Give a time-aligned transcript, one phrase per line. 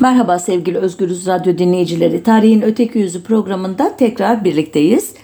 [0.00, 2.22] Merhaba sevgili Özgürüz Radyo dinleyicileri.
[2.22, 5.14] Tarihin Öteki Yüzü programında tekrar birlikteyiz.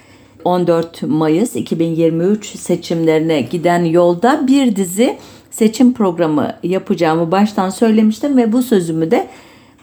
[0.45, 5.17] 14 Mayıs 2023 seçimlerine giden yolda bir dizi
[5.51, 9.27] seçim programı yapacağımı baştan söylemiştim ve bu sözümü de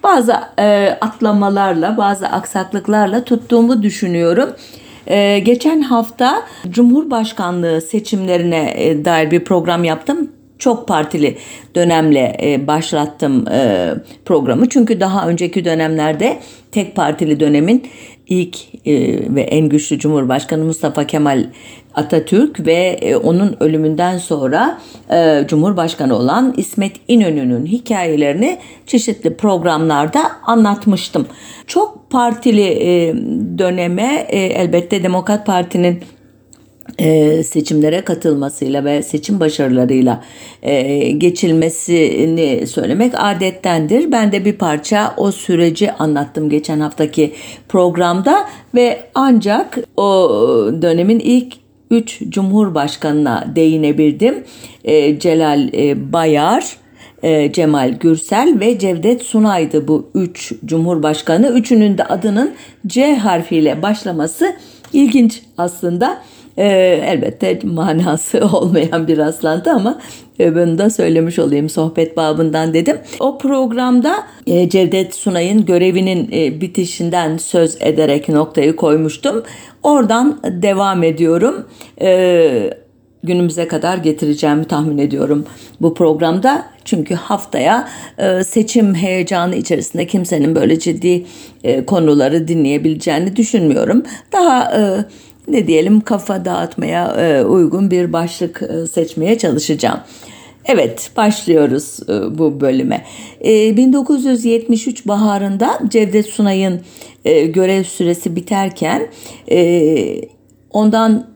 [0.03, 4.51] bazı e, atlamalarla, bazı aksaklıklarla tuttuğumu düşünüyorum.
[5.07, 10.31] E, geçen hafta Cumhurbaşkanlığı seçimlerine e, dair bir program yaptım
[10.65, 11.37] çok partili
[11.75, 13.91] dönemle e, başlattım e,
[14.25, 14.69] programı.
[14.69, 16.39] Çünkü daha önceki dönemlerde
[16.73, 17.83] tek partili dönemin
[18.27, 18.57] ilk
[18.87, 18.93] e,
[19.35, 21.47] ve en güçlü Cumhurbaşkanı Mustafa Kemal
[21.95, 24.79] Atatürk ve e, onun ölümünden sonra
[25.11, 31.27] e, Cumhurbaşkanı olan İsmet İnönü'nün hikayelerini çeşitli programlarda anlatmıştım.
[31.67, 33.15] Çok partili e,
[33.59, 36.01] döneme e, elbette Demokrat Parti'nin
[36.99, 40.25] e, seçimlere katılmasıyla ve seçim başarılarıyla
[40.63, 44.13] e, geçilmesini söylemek adettendir.
[44.13, 47.33] Ben de bir parça o süreci anlattım geçen haftaki
[47.69, 50.31] programda ve ancak o
[50.83, 51.55] dönemin ilk
[51.91, 54.45] üç cumhurbaşkanına değinebildim.
[54.85, 55.73] E, Celal
[56.13, 56.77] Bayar,
[57.53, 61.49] Cemal Gürsel ve Cevdet Sunay'dı bu üç cumhurbaşkanı.
[61.49, 62.53] Üçünün de adının
[62.87, 64.57] C harfiyle başlaması
[64.93, 66.23] ilginç aslında.
[66.57, 66.67] E,
[67.05, 69.99] elbette manası olmayan bir rastlantı ama
[70.41, 72.99] e, bunu da söylemiş olayım sohbet babından dedim.
[73.21, 74.15] O programda
[74.47, 79.43] e, Cevdet Sunay'ın görevinin e, bitişinden söz ederek noktayı koymuştum.
[79.83, 81.69] Oradan devam ediyorum.
[82.01, 82.71] E,
[83.25, 85.47] günümüze kadar getireceğimi tahmin ediyorum
[85.81, 86.67] bu programda.
[86.85, 87.89] Çünkü haftaya
[88.19, 91.27] e, seçim heyecanı içerisinde kimsenin böyle ciddi
[91.65, 94.03] e, konuları dinleyebileceğini düşünmüyorum.
[94.33, 95.05] Daha e,
[95.49, 100.01] ne diyelim kafa dağıtmaya e, uygun bir başlık e, seçmeye çalışacağım.
[100.65, 103.05] Evet başlıyoruz e, bu bölüme.
[103.45, 106.81] 1973 baharında Cevdet Sunay'ın
[107.47, 109.09] görev süresi biterken
[110.71, 111.27] ondan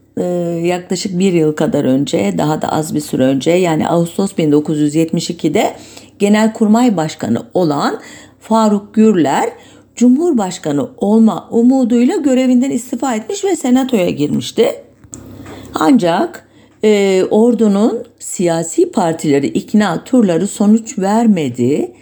[0.62, 5.74] yaklaşık bir yıl kadar önce daha da az bir süre önce yani Ağustos 1972'de
[6.18, 8.00] Genelkurmay Başkanı olan
[8.40, 9.50] Faruk Gürler
[9.98, 14.74] Cumhurbaşkanı olma umuduyla görevinden istifa etmiş ve senatoya girmişti.
[15.74, 16.48] Ancak
[16.84, 21.92] e, ordunun siyasi partileri ikna turları sonuç vermedi.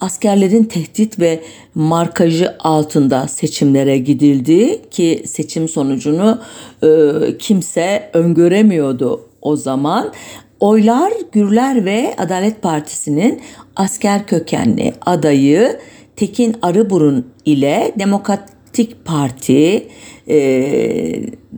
[0.00, 1.40] Askerlerin tehdit ve
[1.74, 6.38] markajı altında seçimlere gidildi ki seçim sonucunu
[6.82, 6.88] e,
[7.38, 10.12] kimse öngöremiyordu o zaman.
[10.60, 13.40] Oylar Gürler ve Adalet Partisi'nin
[13.76, 15.78] asker kökenli adayı
[16.18, 19.88] Tekin Arıburun ile Demokratik Parti
[20.28, 20.38] e,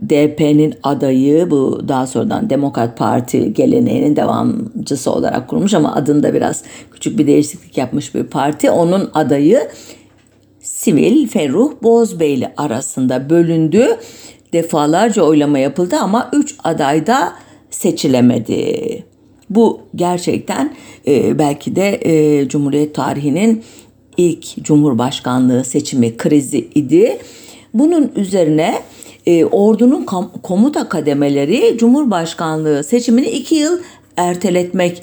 [0.09, 6.63] DP'nin adayı bu daha sonradan Demokrat Parti geleneğinin devamcısı olarak kurmuş ama adında biraz
[6.93, 8.71] küçük bir değişiklik yapmış bir parti.
[8.71, 9.69] Onun adayı
[10.61, 13.87] Sivil Ferruh Bozbeyli arasında bölündü.
[14.53, 17.33] Defalarca oylama yapıldı ama 3 aday da
[17.71, 19.05] seçilemedi.
[19.51, 20.75] Bu gerçekten
[21.07, 23.63] e, belki de e, Cumhuriyet tarihinin
[24.17, 27.19] ilk Cumhurbaşkanlığı seçimi krizi idi.
[27.75, 28.83] Bunun üzerine
[29.27, 30.05] e, ordunun
[30.43, 33.79] komuta kademeleri Cumhurbaşkanlığı seçimini iki yıl
[34.17, 35.03] erteletmek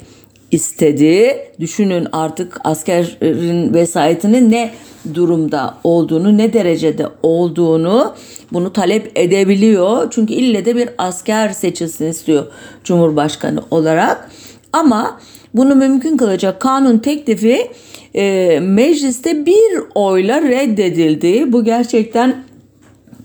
[0.50, 1.38] istedi.
[1.60, 4.70] Düşünün artık askerin vesayetinin ne
[5.14, 8.14] durumda olduğunu, ne derecede olduğunu
[8.52, 10.10] bunu talep edebiliyor.
[10.10, 12.46] Çünkü ille de bir asker seçilsin istiyor
[12.84, 14.30] Cumhurbaşkanı olarak.
[14.72, 15.20] Ama
[15.54, 17.70] bunu mümkün kılacak kanun teklifi
[18.14, 21.52] e, mecliste bir oyla reddedildi.
[21.52, 22.36] Bu gerçekten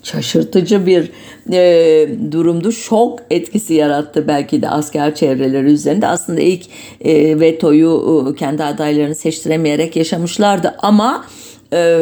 [0.04, 1.12] şaşırtıcı bir
[1.52, 2.72] e, durumdu.
[2.72, 6.08] Şok etkisi yarattı belki de asker çevreleri üzerinde.
[6.08, 6.66] Aslında ilk
[7.02, 11.26] e, vetoyu e, kendi adaylarını seçtiremeyerek yaşamışlardı ama
[11.74, 12.00] e,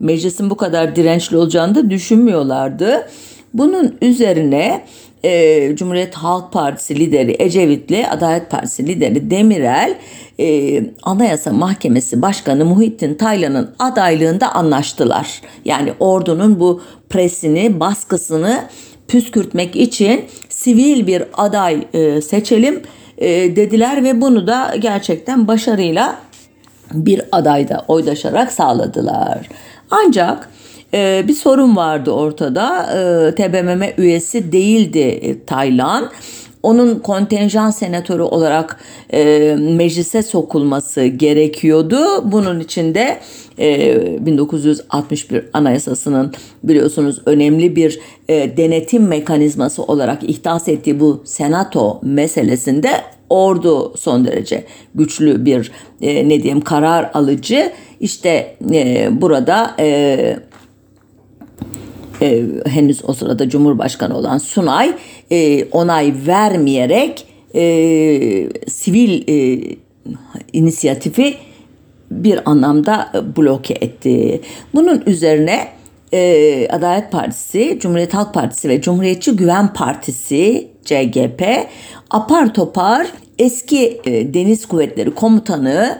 [0.00, 3.08] meclisin bu kadar dirençli olacağını da düşünmüyorlardı.
[3.54, 4.84] Bunun üzerine
[5.24, 9.98] e, Cumhuriyet Halk Partisi lideri Ecevit'le Adalet Partisi lideri Demirel
[10.40, 15.40] e, Anayasa Mahkemesi Başkanı Muhittin Taylan'ın adaylığında anlaştılar.
[15.64, 18.64] Yani ordunun bu presini, baskısını
[19.08, 22.82] püskürtmek için sivil bir aday e, seçelim
[23.18, 26.18] e, dediler ve bunu da gerçekten başarıyla
[26.92, 29.48] bir adayda oydaşarak sağladılar.
[29.90, 30.48] Ancak
[30.94, 32.82] e, bir sorun vardı ortada.
[32.82, 36.10] E, TBMM üyesi değildi e, Taylan.
[36.62, 38.80] Onun kontenjan senatörü olarak
[39.12, 42.32] e, meclise sokulması gerekiyordu.
[42.32, 43.18] Bunun için de
[43.58, 52.90] e, 1961 Anayasası'nın biliyorsunuz önemli bir e, denetim mekanizması olarak ihdas ettiği bu senato meselesinde
[53.30, 55.70] ordu son derece güçlü bir
[56.02, 60.36] e, ne diyeyim karar alıcı işte e, burada e,
[62.22, 64.92] e, henüz o sırada Cumhurbaşkanı olan Sunay
[65.30, 67.62] e, onay vermeyerek e,
[68.68, 69.60] sivil e,
[70.52, 71.34] inisiyatifi
[72.10, 74.40] bir anlamda bloke etti.
[74.74, 75.68] Bunun üzerine
[76.12, 81.42] e, Adalet Partisi, Cumhuriyet Halk Partisi ve Cumhuriyetçi Güven Partisi CGP
[82.10, 83.06] apar topar
[83.38, 85.98] eski e, Deniz Kuvvetleri Komutanı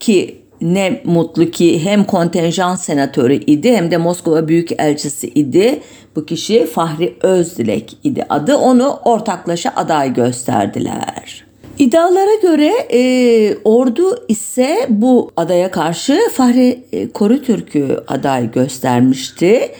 [0.00, 5.80] ki ne mutlu ki hem kontenjan senatörü idi hem de Moskova Büyükelçisi idi.
[6.16, 8.56] Bu kişi Fahri Özdilek idi adı.
[8.56, 11.46] Onu ortaklaşa aday gösterdiler.
[11.78, 19.70] İddialara göre e, ordu ise bu adaya karşı Fahri e, Korutürk'ü aday göstermişti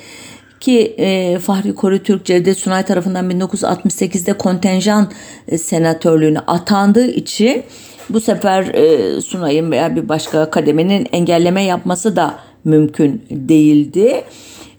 [0.60, 5.10] ki e, Fahri Korutürk Cevdet Sunay tarafından 1968'de kontenjan
[5.48, 7.62] e, senatörlüğüne atandığı için
[8.10, 14.24] bu sefer e, Sunay'ın veya bir başka kademenin engelleme yapması da mümkün değildi.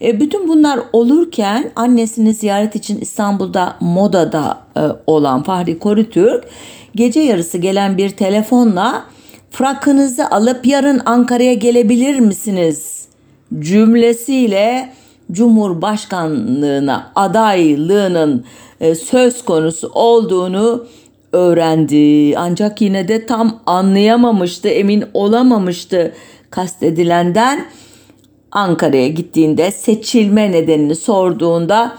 [0.01, 6.44] E, bütün bunlar olurken annesini ziyaret için İstanbul'da modada e, olan Fahri Korutürk
[6.95, 9.03] gece yarısı gelen bir telefonla
[9.51, 13.07] frakınızı alıp yarın Ankara'ya gelebilir misiniz
[13.59, 14.94] cümlesiyle
[15.31, 18.45] Cumhurbaşkanlığına adaylığının
[18.79, 20.88] e, söz konusu olduğunu
[21.33, 22.38] öğrendi.
[22.38, 26.13] Ancak yine de tam anlayamamıştı, emin olamamıştı
[26.50, 27.65] kastedilenden.
[28.51, 31.97] Ankara'ya gittiğinde seçilme nedenini sorduğunda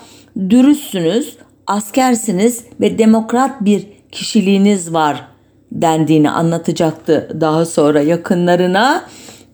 [0.51, 1.37] dürüstsünüz,
[1.67, 5.25] askersiniz ve demokrat bir kişiliğiniz var
[5.73, 9.05] dendiğini anlatacaktı daha sonra yakınlarına.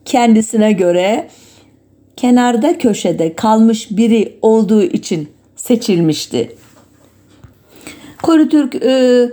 [0.04, 1.28] Kendisine göre
[2.16, 6.56] kenarda köşede kalmış biri olduğu için seçilmişti.
[8.22, 9.30] Korutürk e, e,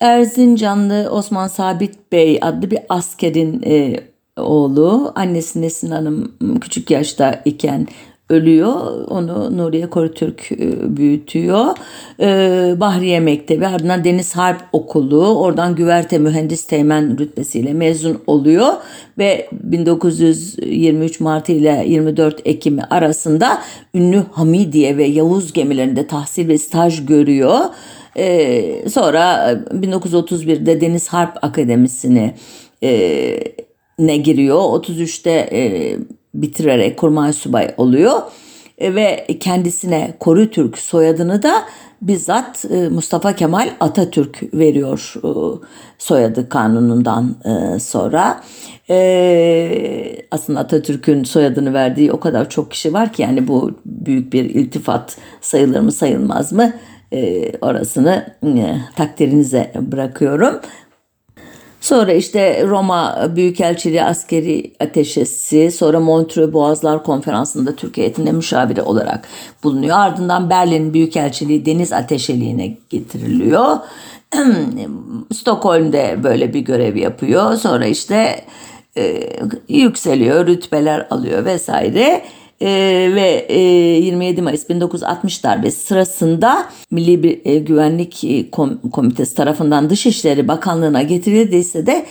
[0.00, 4.00] Erzincanlı Osman Sabit Bey adlı bir askerin e,
[4.36, 5.12] oğlu.
[5.14, 7.86] Annesi Nesin Hanım küçük yaşta iken
[8.30, 8.74] ölüyor.
[9.08, 11.66] Onu Nuriye Korutürk e, büyütüyor.
[12.20, 18.72] Ee, Bahriye Mektebi ardından Deniz Harp Okulu oradan güverte mühendis teğmen rütbesiyle mezun oluyor
[19.18, 23.62] ve 1923 Mart ile 24 Ekim arasında
[23.94, 27.60] ünlü Hamidiye ve Yavuz gemilerinde tahsil ve staj görüyor.
[28.18, 32.34] Ee, sonra 1931'de Deniz Harp Akademisi'ne
[32.82, 33.40] e,
[33.98, 34.58] ne giriyor.
[34.58, 35.96] 33'te e,
[36.34, 38.22] bitirerek kurmay subay oluyor
[38.78, 41.64] e, ve kendisine Koru Türk soyadını da
[42.02, 45.30] bizzat e, Mustafa Kemal Atatürk veriyor e,
[45.98, 47.36] soyadı kanunundan
[47.80, 48.42] sonra.
[50.30, 55.16] Aslında Atatürk'ün soyadını verdiği o kadar çok kişi var ki yani bu büyük bir iltifat
[55.40, 56.72] sayılır mı sayılmaz mı
[57.60, 58.26] orasını
[58.96, 60.60] takdirinize bırakıyorum.
[61.80, 69.28] Sonra işte Roma Büyükelçiliği askeri ateşesi, sonra Montreux Boğazlar Konferansı'nda Türkiye heyetinde müşavire olarak
[69.62, 69.98] bulunuyor.
[69.98, 73.76] Ardından Berlin Büyükelçiliği deniz ateşeliğine getiriliyor.
[75.32, 77.54] Stockholm'de böyle bir görev yapıyor.
[77.54, 78.44] Sonra işte
[78.96, 79.30] e,
[79.68, 82.22] yükseliyor, rütbeler alıyor vesaire
[82.60, 82.68] e,
[83.14, 88.50] ve e, 27 Mayıs 1960 darbesi sırasında Milli bir, e, Güvenlik e,
[88.92, 92.06] Komitesi tarafından Dışişleri Bakanlığı'na getirildiyse de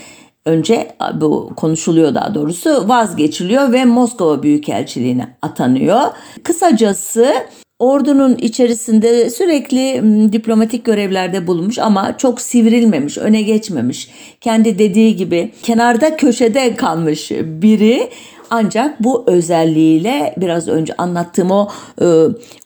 [0.45, 6.01] önce bu konuşuluyor daha doğrusu vazgeçiliyor ve Moskova Büyükelçiliğine atanıyor.
[6.43, 7.33] Kısacası
[7.79, 14.09] ordunun içerisinde sürekli diplomatik görevlerde bulunmuş ama çok sivrilmemiş, öne geçmemiş.
[14.41, 18.09] Kendi dediği gibi kenarda köşede kalmış biri
[18.49, 21.67] ancak bu özelliğiyle biraz önce anlattığım o
[22.01, 22.05] e,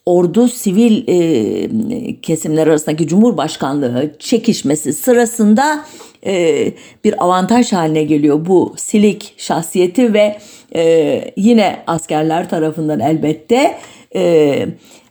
[0.06, 5.84] ordu sivil e, kesimler arasındaki Cumhurbaşkanlığı çekişmesi sırasında
[6.26, 6.64] e,
[7.04, 10.38] bir avantaj haline geliyor bu silik şahsiyeti ve
[10.74, 13.78] e, yine askerler tarafından elbette
[14.14, 14.66] e,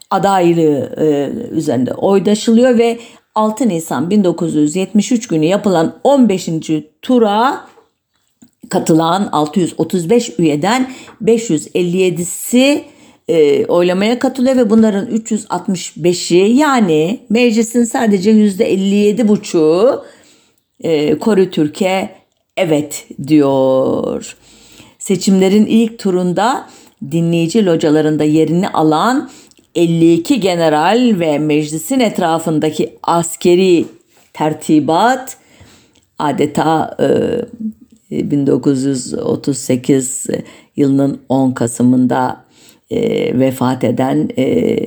[0.09, 2.99] adaylığı e, üzerinde oydaşılıyor ve
[3.35, 6.49] 6 Nisan 1973 günü yapılan 15.
[7.01, 7.68] tura
[8.69, 10.91] katılan 635 üyeden
[11.23, 12.83] 557'si
[13.27, 20.03] e, oylamaya katılıyor ve bunların 365'i yani meclisin sadece %57,5'u
[20.83, 22.09] e, Kore Türkiye
[22.57, 24.35] evet diyor.
[24.99, 26.69] Seçimlerin ilk turunda
[27.11, 29.29] dinleyici localarında yerini alan
[29.75, 33.85] 52 general ve meclisin etrafındaki askeri
[34.33, 35.37] tertibat
[36.19, 37.07] adeta e,
[38.11, 40.25] 1938
[40.75, 42.45] yılının 10 Kasım'ında
[42.89, 44.77] e, vefat eden e,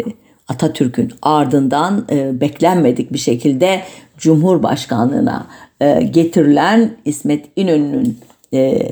[0.48, 3.82] Atatürk'ün ardından e, beklenmedik bir şekilde
[4.18, 5.46] Cumhurbaşkanlığına
[5.80, 8.18] e, getirilen İsmet İnönü'nün
[8.54, 8.88] e,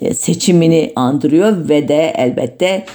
[0.00, 2.86] e, seçimini andırıyor ve de elbette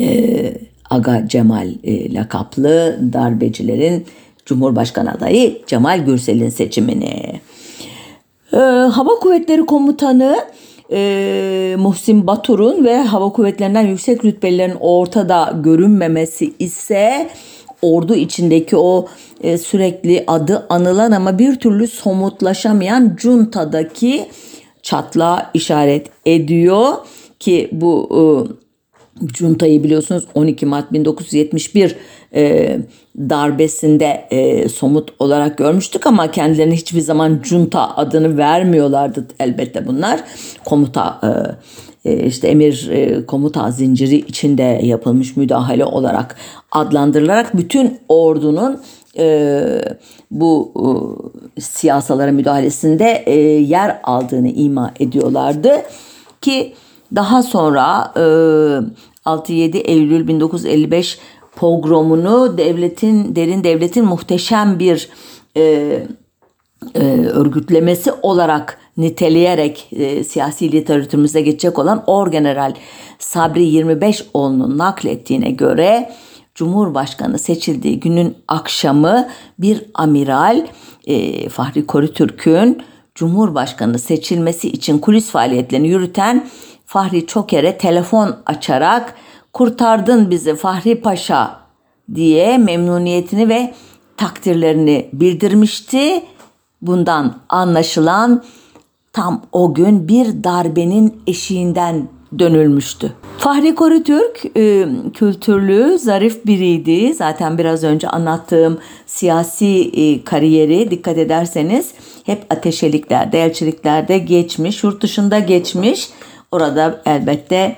[0.00, 0.54] e,
[0.90, 4.06] Aga Cemal e, lakaplı darbecilerin
[4.46, 7.40] Cumhurbaşkanı adayı Cemal Gürsel'in seçimini.
[8.52, 10.36] E, Hava Kuvvetleri Komutanı
[10.92, 17.28] e, Muhsin Batur'un ve hava kuvvetlerinden yüksek rütbelilerin ortada görünmemesi ise
[17.82, 19.06] ordu içindeki o
[19.40, 24.26] e, sürekli adı anılan ama bir türlü somutlaşamayan cuntadaki
[24.82, 26.94] çatla işaret ediyor
[27.38, 28.20] ki bu e,
[29.24, 31.96] Cunta'yı biliyorsunuz 12 Mart 1971
[32.34, 32.78] e,
[33.18, 40.20] darbesinde e, somut olarak görmüştük ama kendilerine hiçbir zaman Junta adını vermiyorlardı elbette bunlar.
[40.64, 41.20] Komuta
[42.04, 46.36] e, e, işte emir e, komuta zinciri içinde yapılmış müdahale olarak
[46.72, 48.80] adlandırılarak bütün ordunun
[49.18, 49.60] e,
[50.30, 50.72] bu
[51.56, 55.82] e, siyasalara müdahalesinde e, yer aldığını ima ediyorlardı
[56.40, 56.74] ki
[57.14, 58.20] daha sonra e,
[59.26, 61.18] 6-7 Eylül 1955
[61.56, 65.08] pogromunu devletin derin devletin muhteşem bir
[65.56, 65.62] e,
[66.94, 72.74] e, örgütlemesi olarak niteleyerek e, siyasi literatürümüze geçecek olan Orgeneral
[73.18, 76.12] Sabri 25oğlu'nun naklettiğine göre
[76.54, 80.66] Cumhurbaşkanı seçildiği günün akşamı bir amiral
[81.06, 82.82] e, Fahri Korutürk'ün
[83.14, 86.46] Cumhurbaşkanı seçilmesi için kulis faaliyetlerini yürüten
[86.86, 89.14] Fahri Çoker'e telefon açarak
[89.52, 91.60] kurtardın bizi Fahri Paşa
[92.14, 93.74] diye memnuniyetini ve
[94.16, 96.22] takdirlerini bildirmişti.
[96.82, 98.44] Bundan anlaşılan
[99.12, 103.12] tam o gün bir darbenin eşiğinden dönülmüştü.
[103.38, 107.14] Fahri Korutürk e, kültürlü, zarif biriydi.
[107.14, 115.38] Zaten biraz önce anlattığım siyasi e, kariyeri dikkat ederseniz hep ateşeliklerde, elçiliklerde geçmiş, yurt dışında
[115.38, 116.08] geçmiş.
[116.52, 117.76] Orada elbette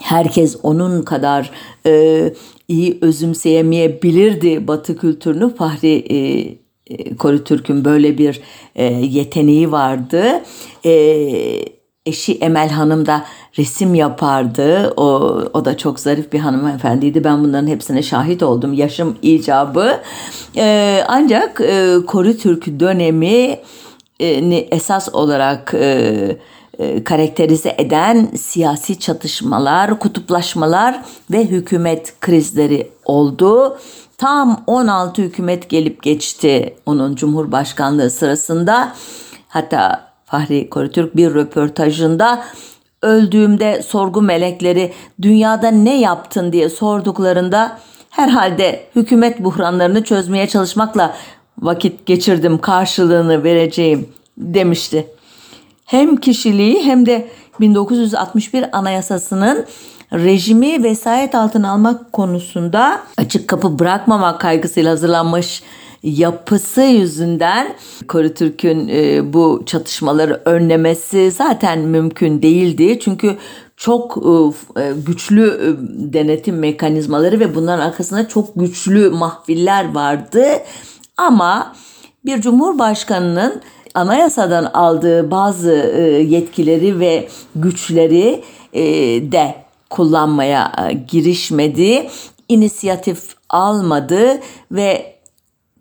[0.00, 1.50] herkes onun kadar
[1.86, 2.34] e,
[2.68, 5.54] iyi özümseyemeyebilirdi Batı kültürünü.
[5.54, 6.16] Fahri e,
[6.86, 8.40] e Korutürk'ün böyle bir
[8.74, 10.42] e, yeteneği vardı.
[10.84, 10.92] E,
[12.06, 13.24] eşi Emel Hanım da
[13.58, 14.94] resim yapardı.
[14.96, 15.04] O,
[15.52, 17.24] o da çok zarif bir hanımefendiydi.
[17.24, 18.72] Ben bunların hepsine şahit oldum.
[18.72, 20.00] Yaşım icabı.
[20.56, 23.58] E, ancak e, Korutürk dönemi
[24.20, 24.26] e,
[24.70, 26.36] esas olarak e,
[27.04, 33.78] karakterize eden siyasi çatışmalar, kutuplaşmalar ve hükümet krizleri oldu.
[34.18, 38.92] Tam 16 hükümet gelip geçti onun cumhurbaşkanlığı sırasında.
[39.48, 42.44] Hatta Fahri Korutürk bir röportajında
[43.02, 47.78] öldüğümde sorgu melekleri dünyada ne yaptın diye sorduklarında
[48.10, 51.16] herhalde hükümet buhranlarını çözmeye çalışmakla
[51.58, 55.06] vakit geçirdim karşılığını vereceğim demişti
[55.84, 57.28] hem kişiliği hem de
[57.60, 59.66] 1961 Anayasası'nın
[60.12, 65.62] rejimi vesayet altına almak konusunda açık kapı bırakmamak kaygısıyla hazırlanmış
[66.02, 67.74] yapısı yüzünden
[68.08, 72.98] Korutürk'ün e, bu çatışmaları önlemesi zaten mümkün değildi.
[73.00, 73.36] Çünkü
[73.76, 74.16] çok
[74.76, 75.68] e, e güçlü e,
[76.12, 80.44] denetim mekanizmaları ve bunların arkasında çok güçlü mahfiller vardı.
[81.16, 81.72] Ama
[82.24, 83.60] bir cumhurbaşkanının
[83.94, 88.82] anayasadan aldığı bazı e, yetkileri ve güçleri e,
[89.32, 89.54] de
[89.90, 92.08] kullanmaya e, girişmedi.
[92.48, 94.40] inisiyatif almadı
[94.72, 95.16] ve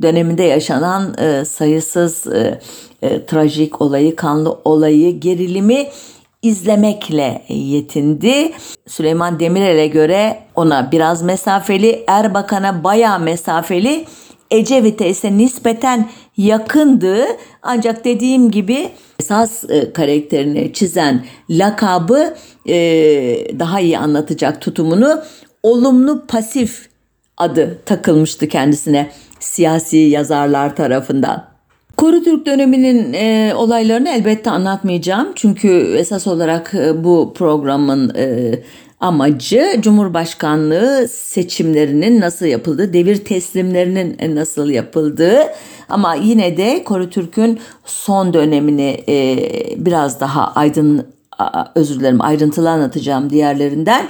[0.02, 2.24] döneminde yaşanan sayısız
[3.28, 5.88] trajik olayı, kanlı olayı, gerilimi
[6.42, 8.52] izlemekle yetindi.
[8.88, 14.06] Süleyman Demirel'e göre ona biraz mesafeli, Erbakan'a bayağı mesafeli,
[14.52, 17.26] Ecevit'e ise nispeten yakındı.
[17.62, 18.90] Ancak dediğim gibi
[19.20, 22.34] esas e, karakterini çizen lakabı
[22.68, 22.76] e,
[23.60, 25.22] daha iyi anlatacak tutumunu
[25.64, 26.90] olumlu pasif
[27.38, 31.52] adı takılmıştı kendisine siyasi yazarlar tarafından.
[31.98, 35.32] Koru Türk döneminin e, olaylarını elbette anlatmayacağım.
[35.36, 38.60] Çünkü esas olarak e, bu programın e,
[39.02, 45.40] amacı Cumhurbaşkanlığı seçimlerinin nasıl yapıldığı, devir teslimlerinin nasıl yapıldığı
[45.90, 49.38] ama yine de Korutürk'ün son dönemini e,
[49.78, 51.08] biraz daha aydın
[51.76, 54.08] özür dilerim ayrıntılı anlatacağım diğerlerinden.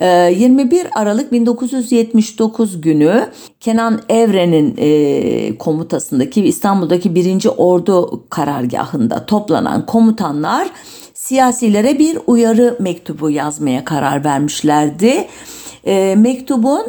[0.00, 3.28] 21 e, Aralık 1979 günü
[3.60, 7.46] Kenan Evren'in e, komutasındaki İstanbul'daki 1.
[7.56, 10.68] Ordu karargahında toplanan komutanlar
[11.28, 15.28] siyasilere bir uyarı mektubu yazmaya karar vermişlerdi.
[15.84, 16.82] E, mektubun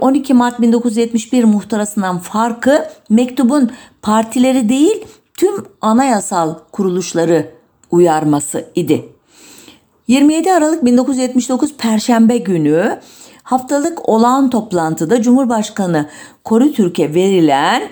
[0.00, 3.70] 12 Mart 1971 muhtarasından farkı mektubun
[4.02, 5.04] partileri değil
[5.34, 7.50] tüm anayasal kuruluşları
[7.90, 9.08] uyarması idi.
[10.08, 13.00] 27 Aralık 1979 Perşembe günü
[13.42, 16.08] haftalık olağan toplantıda Cumhurbaşkanı
[16.44, 17.82] Koru Türk'e verilen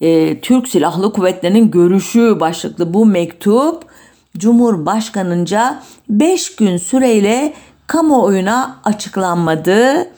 [0.00, 3.95] e, Türk Silahlı Kuvvetleri'nin görüşü başlıklı bu mektup
[4.38, 7.52] Cumhurbaşkanınca 5 gün süreyle
[7.86, 10.08] kamuoyuna açıklanmadı.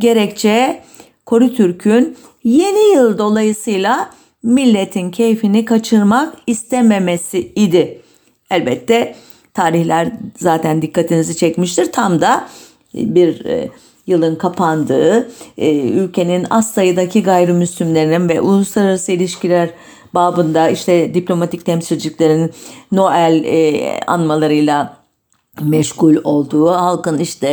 [0.00, 0.82] Gerekçe
[1.26, 4.10] Koru Türk'ün yeni yıl dolayısıyla
[4.42, 8.00] milletin keyfini kaçırmak istememesi idi.
[8.50, 9.14] Elbette
[9.54, 11.92] tarihler zaten dikkatinizi çekmiştir.
[11.92, 12.48] Tam da
[12.94, 13.68] bir e,
[14.06, 19.70] yılın kapandığı, e, ülkenin az sayıdaki gayrimüslimlerinin ve uluslararası ilişkiler
[20.14, 22.50] babında işte diplomatik temsilcilerin
[22.92, 25.02] Noel e, anmalarıyla
[25.60, 27.48] meşgul olduğu, halkın işte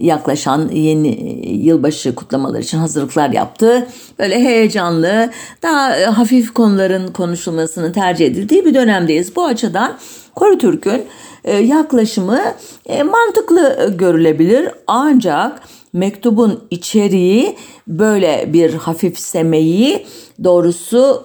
[0.00, 3.86] yaklaşan yeni yılbaşı kutlamaları için hazırlıklar yaptığı,
[4.18, 5.30] böyle heyecanlı,
[5.62, 9.36] daha hafif konuların konuşulmasını tercih edildiği bir dönemdeyiz.
[9.36, 9.98] Bu açıdan
[10.34, 11.04] Koru Türk'ün
[11.44, 12.40] e, yaklaşımı
[12.86, 15.60] e, mantıklı görülebilir ancak
[15.92, 17.56] mektubun içeriği
[17.88, 20.06] böyle bir hafifsemeyi
[20.44, 21.22] doğrusu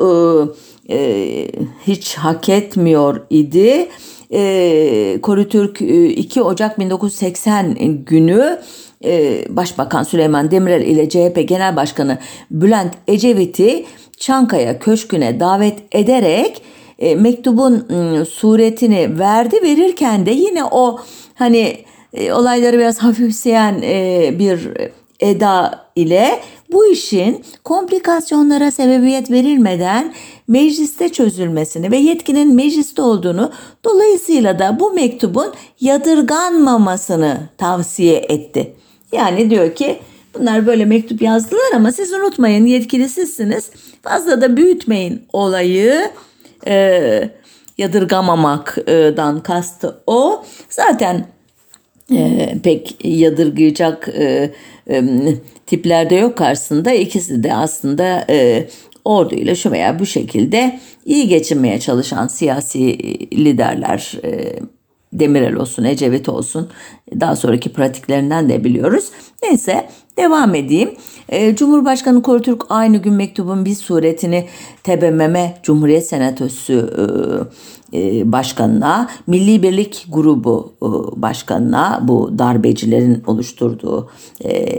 [0.90, 1.48] e,
[1.88, 3.90] hiç hak etmiyor idi.
[4.34, 7.76] E, Korutürk 2 Ocak 1980
[8.06, 8.60] günü
[9.50, 12.18] Başbakan Süleyman Demirel ile CHP Genel Başkanı
[12.52, 13.86] Bülent Ecevit'i
[14.18, 16.62] Çankaya Köşkü'ne davet ederek
[17.00, 21.00] e, mektubun ıı, suretini verdi verirken de yine o
[21.36, 21.78] hani
[22.14, 24.60] e, olayları biraz hafifseyen e, bir
[25.20, 26.40] eda ile
[26.72, 30.14] bu işin komplikasyonlara sebebiyet verilmeden
[30.48, 33.52] mecliste çözülmesini ve yetkinin mecliste olduğunu
[33.84, 38.74] dolayısıyla da bu mektubun yadırganmamasını tavsiye etti.
[39.12, 40.00] Yani diyor ki
[40.34, 43.70] bunlar böyle mektup yazdılar ama siz unutmayın yetkili sizsiniz.
[44.04, 46.12] Fazla da büyütmeyin olayı
[46.68, 47.30] e,
[47.78, 50.44] yadırgamamaktan kastı o.
[50.70, 51.26] Zaten
[52.14, 54.52] e, pek yadırgayacak e,
[54.90, 55.04] e,
[55.66, 56.92] tiplerde yok karşısında.
[56.92, 58.68] İkisi de aslında e,
[59.06, 62.98] orduyla şu veya bu şekilde iyi geçinmeye çalışan siyasi
[63.34, 64.14] liderler.
[64.24, 64.60] E,
[65.14, 66.70] Demirel olsun, Ecevit olsun
[67.20, 69.06] daha sonraki pratiklerinden de biliyoruz.
[69.44, 70.90] Neyse devam edeyim.
[71.30, 74.48] E, Cumhurbaşkanı Korutürk aynı gün mektubun bir suretini
[74.84, 76.74] TBMM Cumhuriyet Senatosu
[77.94, 80.88] e, e, başkanına, Milli Birlik Grubu e,
[81.22, 84.10] başkanına, bu darbecilerin oluşturduğu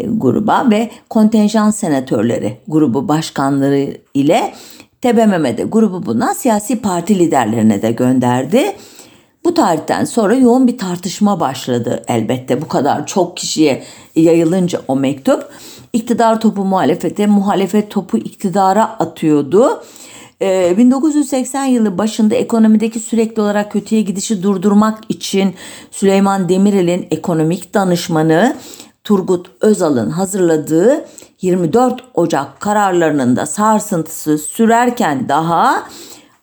[0.06, 4.54] gruba ve kontenjan senatörleri grubu başkanları ile
[5.02, 8.76] TBMM'de grubu buna siyasi parti liderlerine de gönderdi.
[9.44, 13.82] Bu tarihten sonra yoğun bir tartışma başladı elbette bu kadar çok kişiye
[14.16, 15.48] yayılınca o mektup.
[15.92, 19.82] İktidar topu muhalefete, muhalefet topu iktidara atıyordu.
[20.40, 25.54] 1980 ee, yılı başında ekonomideki sürekli olarak kötüye gidişi durdurmak için
[25.90, 28.56] Süleyman Demirel'in ekonomik danışmanı
[29.04, 31.04] Turgut Özal'ın hazırladığı
[31.42, 35.88] 24 Ocak kararlarının da sarsıntısı sürerken daha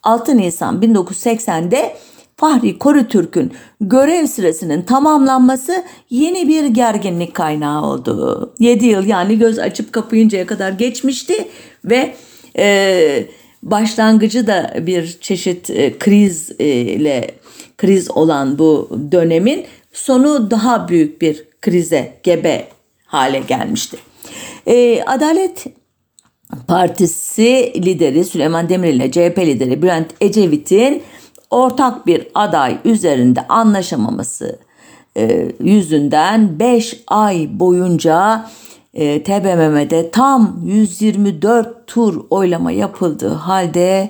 [0.04, 1.96] 6 Nisan 1980'de
[2.38, 8.54] Fahri Korutürk'ün görev süresinin tamamlanması yeni bir gerginlik kaynağı oldu.
[8.60, 11.48] 7 yıl yani göz açıp kapayıncaya kadar geçmişti
[11.86, 12.16] ve
[12.58, 13.26] e,
[13.64, 17.32] başlangıcı da bir çeşit e, kriz e, ile
[17.78, 22.68] kriz olan bu dönemin sonu daha büyük bir krize gebe
[23.06, 23.98] hale gelmişti.
[24.68, 25.66] E, Adalet
[26.68, 31.04] Partisi lideri Süleyman Demirel ile CHP lideri Bülent Ecevit'in
[31.56, 34.60] ortak bir aday üzerinde anlaşamaması
[35.18, 38.46] e, yüzünden 5 ay boyunca
[38.94, 44.10] e, TBMM'de tam 124 tur oylama yapıldığı halde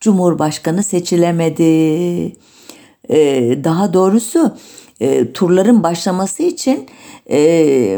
[0.00, 1.62] Cumhurbaşkanı seçilemedi.
[3.08, 3.18] E,
[3.64, 4.54] daha doğrusu
[5.00, 6.88] e, turların başlaması için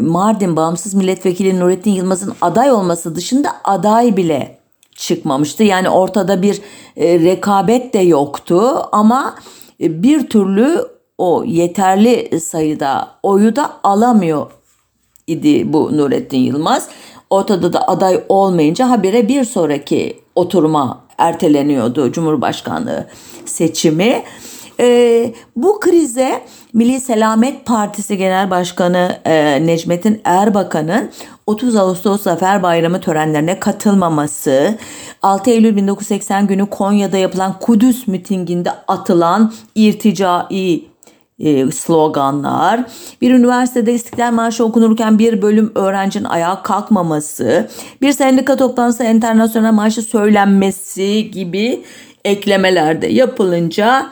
[0.01, 4.59] Mardin Bağımsız Milletvekili Nurettin Yılmaz'ın aday olması dışında aday bile
[4.97, 5.65] çıkmamıştı.
[5.65, 6.61] Yani ortada bir
[6.97, 9.35] e, rekabet de yoktu ama
[9.81, 14.51] e, bir türlü o yeterli sayıda oyu da alamıyor
[15.27, 16.89] idi bu Nurettin Yılmaz.
[17.31, 23.07] Ortada da aday olmayınca habire bir sonraki oturuma erteleniyordu Cumhurbaşkanlığı
[23.45, 24.23] seçimi.
[24.81, 31.11] E, bu krize Milli Selamet Partisi Genel Başkanı e, Necmettin Erbakan'ın
[31.47, 34.79] 30 Ağustos Zafer Bayramı törenlerine katılmaması,
[35.23, 40.85] 6 Eylül 1980 günü Konya'da yapılan Kudüs mitinginde atılan irticai
[41.39, 42.85] e, sloganlar,
[43.21, 47.69] bir üniversitede İstiklal Marşı okunurken bir bölüm öğrencinin ayağa kalkmaması,
[48.03, 51.85] bir sendika toplantısı internasyonel marşı söylenmesi gibi
[52.25, 54.07] eklemelerde yapılınca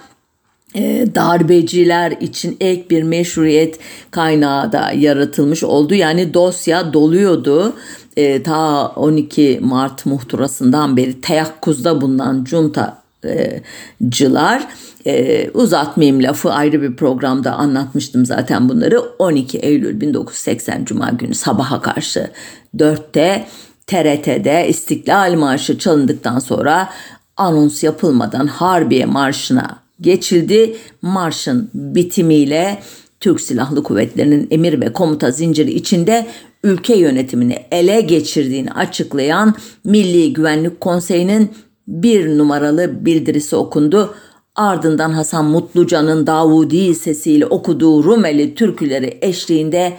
[1.15, 3.79] darbeciler için ek bir meşruiyet
[4.11, 5.95] kaynağı da yaratılmış oldu.
[5.95, 7.73] Yani dosya doluyordu.
[8.17, 14.67] E, ta 12 Mart muhtırasından beri teyakkuzda bulunan juntacılar
[15.07, 19.01] e, uzatmayayım lafı ayrı bir programda anlatmıştım zaten bunları.
[19.01, 22.31] 12 Eylül 1980 Cuma günü sabaha karşı
[22.77, 23.47] 4'te
[23.87, 26.91] TRT'de İstiklal Marşı çalındıktan sonra
[27.37, 30.77] anons yapılmadan Harbiye Marşı'na geçildi.
[31.03, 32.83] Marşın bitimiyle
[33.21, 36.27] Türk Silahlı Kuvvetleri'nin emir ve komuta zinciri içinde
[36.63, 39.55] ülke yönetimini ele geçirdiğini açıklayan
[39.85, 41.51] Milli Güvenlik Konseyi'nin
[41.89, 44.15] bir numaralı bildirisi okundu.
[44.55, 49.97] Ardından Hasan Mutlucan'ın Davudi sesiyle okuduğu Rumeli türküleri eşliğinde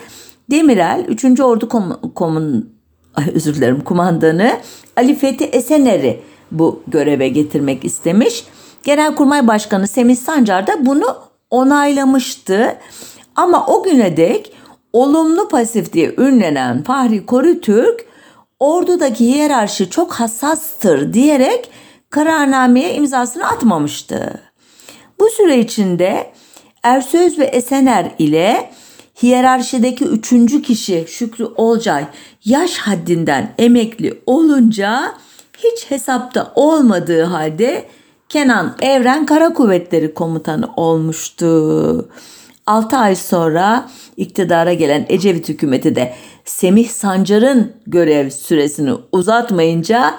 [0.50, 1.40] Demirel 3.
[1.40, 2.73] Ordu Kom-
[3.34, 4.60] özür dilerim kumandanı
[4.96, 8.44] Ali Fethi Esener'i bu göreve getirmek istemiş.
[8.82, 11.16] Genelkurmay Başkanı Semih Sancar da bunu
[11.50, 12.78] onaylamıştı.
[13.36, 14.52] Ama o güne dek
[14.92, 18.06] olumlu pasif diye ünlenen Fahri Korutürk
[18.60, 21.70] ordudaki hiyerarşi çok hassastır diyerek
[22.10, 24.40] kararnameye imzasını atmamıştı.
[25.20, 26.32] Bu süre içinde
[26.82, 28.70] Ersöz ve Esener ile
[29.22, 32.04] hiyerarşideki üçüncü kişi Şükrü Olcay
[32.44, 35.14] yaş haddinden emekli olunca
[35.58, 37.84] hiç hesapta olmadığı halde
[38.28, 42.08] Kenan Evren Kara Kuvvetleri Komutanı olmuştu.
[42.66, 50.14] 6 ay sonra iktidara gelen Ecevit hükümeti de Semih Sancar'ın görev süresini uzatmayınca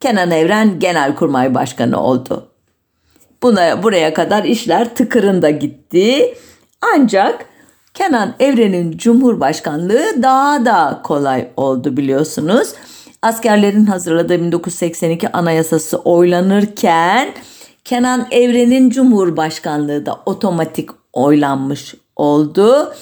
[0.00, 2.48] Kenan Evren Genelkurmay Başkanı oldu.
[3.42, 6.34] Buna buraya kadar işler tıkırında gitti.
[6.94, 7.46] Ancak
[7.96, 12.68] Kenan Evren'in Cumhurbaşkanlığı daha da kolay oldu biliyorsunuz.
[13.22, 17.28] Askerlerin hazırladığı 1982 anayasası oylanırken
[17.84, 22.94] Kenan Evren'in Cumhurbaşkanlığı da otomatik oylanmış oldu.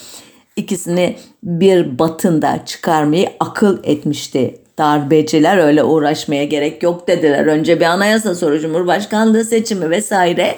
[0.57, 7.47] İkisini bir batında çıkarmayı akıl etmişti darbeciler öyle uğraşmaya gerek yok dediler.
[7.47, 10.57] Önce bir anayasa sonra Cumhurbaşkanlığı seçimi vesaire.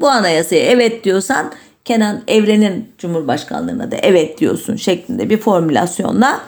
[0.00, 1.52] Bu anayasaya evet diyorsan
[1.86, 6.40] Kenan Evren'in Cumhurbaşkanlığına da evet diyorsun şeklinde bir formülasyonla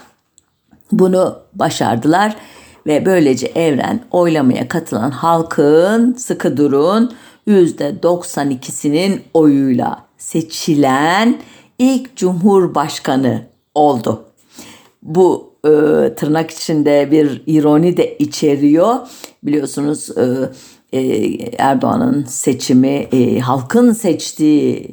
[0.93, 2.37] bunu başardılar
[2.87, 7.15] ve böylece Evren oylamaya katılan halkın sıkı durun
[7.49, 11.39] %92'sinin oyuyla seçilen
[11.79, 13.43] ilk cumhurbaşkanı
[13.75, 14.25] oldu.
[15.03, 15.71] Bu e,
[16.15, 18.97] tırnak içinde bir ironi de içeriyor.
[19.43, 20.51] Biliyorsunuz e,
[20.93, 21.01] e,
[21.59, 24.89] Erdoğan'ın seçimi e, halkın seçtiği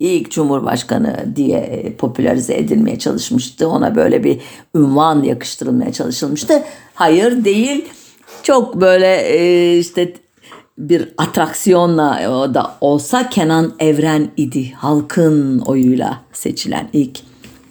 [0.00, 3.68] ilk cumhurbaşkanı diye popülerize edilmeye çalışmıştı.
[3.68, 4.40] Ona böyle bir
[4.74, 6.62] ünvan yakıştırılmaya çalışılmıştı.
[6.94, 7.84] Hayır değil.
[8.42, 10.12] Çok böyle e, işte
[10.78, 12.20] bir atraksiyonla
[12.54, 14.72] da olsa Kenan Evren idi.
[14.76, 17.20] Halkın oyuyla seçilen ilk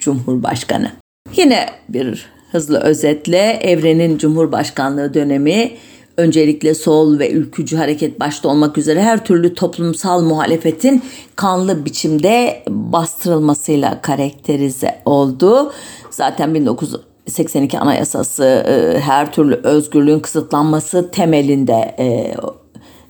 [0.00, 0.90] cumhurbaşkanı.
[1.36, 5.72] Yine bir hızlı özetle Evren'in cumhurbaşkanlığı dönemi
[6.18, 11.02] öncelikle sol ve ülkücü hareket başta olmak üzere her türlü toplumsal muhalefetin
[11.36, 15.72] kanlı biçimde bastırılmasıyla karakterize oldu.
[16.10, 22.34] Zaten 1982 Anayasası e, her türlü özgürlüğün kısıtlanması temelinde e,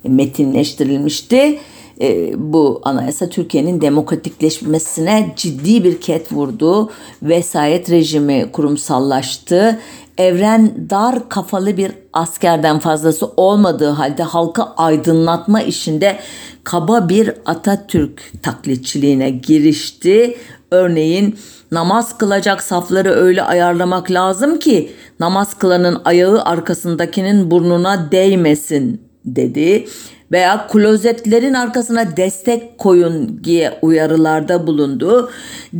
[0.04, 1.58] metinleştirilmişti.
[2.00, 6.90] E, bu anayasa Türkiye'nin demokratikleşmesine ciddi bir ket vurdu.
[7.22, 9.78] Vesayet rejimi kurumsallaştı
[10.18, 16.18] evren dar kafalı bir askerden fazlası olmadığı halde halkı aydınlatma işinde
[16.64, 20.36] kaba bir Atatürk taklitçiliğine girişti.
[20.70, 21.38] Örneğin
[21.72, 29.86] namaz kılacak safları öyle ayarlamak lazım ki namaz kılanın ayağı arkasındakinin burnuna değmesin dedi
[30.32, 35.30] veya klozetlerin arkasına destek koyun diye uyarılarda bulundu.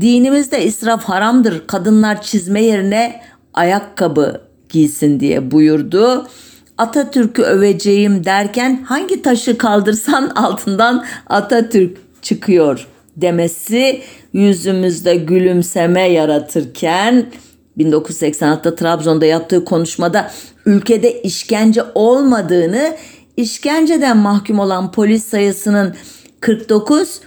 [0.01, 1.67] Dinimizde israf haramdır.
[1.67, 3.21] Kadınlar çizme yerine
[3.59, 6.27] ayakkabı giysin diye buyurdu.
[6.79, 17.27] Atatürk'ü öveceğim derken hangi taşı kaldırsan altından Atatürk çıkıyor demesi yüzümüzde gülümseme yaratırken
[17.79, 20.31] 1986'da Trabzon'da yaptığı konuşmada
[20.67, 22.97] ülkede işkence olmadığını,
[23.37, 25.95] işkenceden mahkum olan polis sayısının
[26.41, 27.21] 49,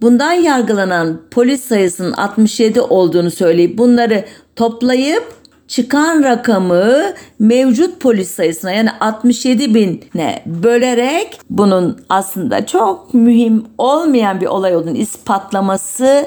[0.00, 4.24] bundan yargılanan polis sayısının 67 olduğunu söyleyip bunları
[4.56, 5.37] toplayıp
[5.68, 14.46] çıkan rakamı mevcut polis sayısına yani 67 bine bölerek bunun aslında çok mühim olmayan bir
[14.46, 16.26] olay olduğunu ispatlaması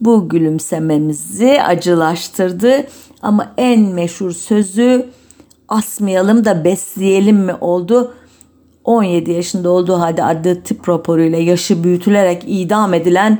[0.00, 2.86] bu gülümsememizi acılaştırdı.
[3.22, 5.06] Ama en meşhur sözü
[5.68, 8.14] asmayalım da besleyelim mi oldu.
[8.84, 13.38] 17 yaşında olduğu halde adli tıp raporuyla yaşı büyütülerek idam edilen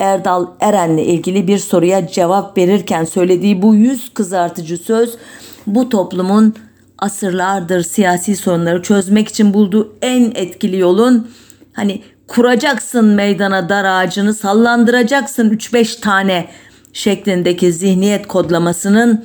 [0.00, 5.16] Erdal Eren'le ilgili bir soruya cevap verirken söylediği bu yüz kızartıcı söz
[5.66, 6.54] bu toplumun
[6.98, 11.30] asırlardır siyasi sorunları çözmek için bulduğu en etkili yolun
[11.72, 16.48] hani kuracaksın meydana dar ağacını sallandıracaksın 3-5 tane
[16.92, 19.24] şeklindeki zihniyet kodlamasının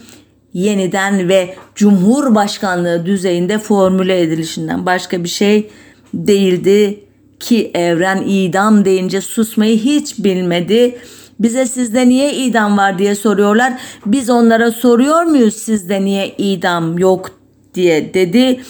[0.53, 5.69] yeniden ve Cumhurbaşkanlığı düzeyinde formüle edilişinden başka bir şey
[6.13, 7.03] değildi
[7.43, 10.97] ki evren idam deyince susmayı hiç bilmedi.
[11.39, 13.73] Bize sizde niye idam var diye soruyorlar.
[14.05, 17.31] Biz onlara soruyor muyuz sizde niye idam yok
[17.75, 18.61] diye dedi.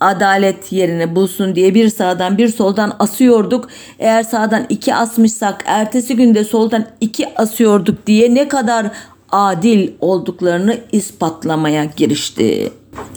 [0.00, 3.68] Adalet yerini bulsun diye bir sağdan bir soldan asıyorduk.
[3.98, 8.86] Eğer sağdan iki asmışsak ertesi günde soldan iki asıyorduk diye ne kadar
[9.32, 12.72] adil olduklarını ispatlamaya girişti.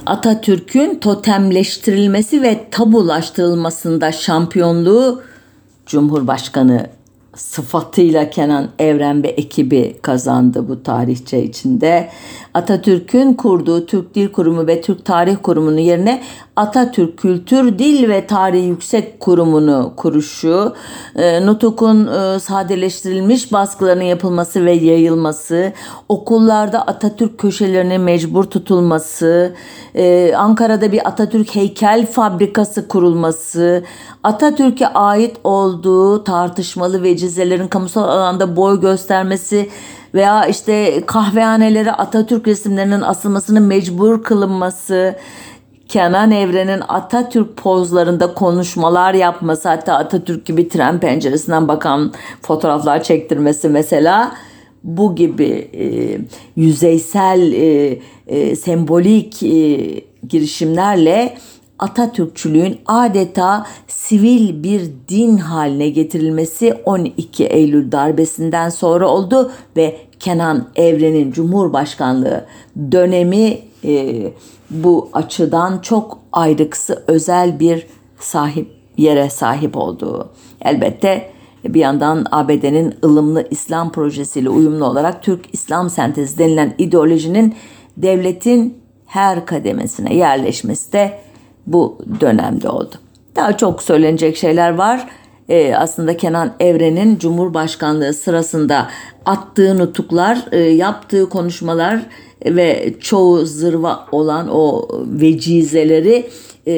[0.06, 5.22] Atatürk'ün totemleştirilmesi ve tabulaştırılmasında şampiyonluğu
[5.86, 6.90] Cumhurbaşkanı
[7.36, 12.10] sıfatıyla Kenan Evren ve ekibi kazandı bu tarihçe içinde.
[12.54, 16.22] Atatürk'ün kurduğu Türk Dil Kurumu ve Türk Tarih Kurumu'nun yerine
[16.56, 20.74] Atatürk Kültür Dil ve Tarih Yüksek Kurumu'nu kuruşu,
[21.16, 25.74] e, Nutuk'un e, sadeleştirilmiş baskılarının yapılması ve yayılması,
[26.10, 29.56] okullarda Atatürk köşelerinin mecbur tutulması,
[29.96, 33.84] e, Ankara'da bir Atatürk heykel fabrikası kurulması,
[34.24, 39.70] Atatürk'e ait olduğu tartışmalı vecizelerin kamusal alanda boy göstermesi
[40.14, 45.16] veya işte kahvehanelere Atatürk resimlerinin asılmasının mecbur kılınması,
[45.88, 54.32] Kenan Evren'in Atatürk pozlarında konuşmalar yapması hatta Atatürk gibi tren penceresinden bakan fotoğraflar çektirmesi mesela
[54.84, 56.18] bu gibi e,
[56.56, 59.80] yüzeysel e, e, sembolik e,
[60.28, 61.38] girişimlerle
[61.82, 71.32] Atatürkçülüğün adeta sivil bir din haline getirilmesi 12 Eylül darbesinden sonra oldu ve Kenan Evren'in
[71.32, 72.46] Cumhurbaşkanlığı
[72.92, 74.24] dönemi e,
[74.70, 77.88] bu açıdan çok ayrıksı özel bir
[78.20, 80.30] sahip yere sahip olduğu.
[80.62, 81.32] Elbette
[81.66, 87.56] bir yandan ABD'nin ılımlı İslam projesiyle uyumlu olarak Türk İslam sentezi denilen ideolojinin
[87.98, 91.20] devletin her kademesine yerleşmesi de
[91.68, 92.96] bu dönemde oldu.
[93.36, 95.08] Daha çok söylenecek şeyler var.
[95.50, 98.88] Ee, aslında Kenan Evren'in Cumhurbaşkanlığı sırasında
[99.26, 102.02] attığı nutuklar, e, yaptığı konuşmalar
[102.46, 106.30] ve çoğu zırva olan o vecizeleri
[106.66, 106.74] e,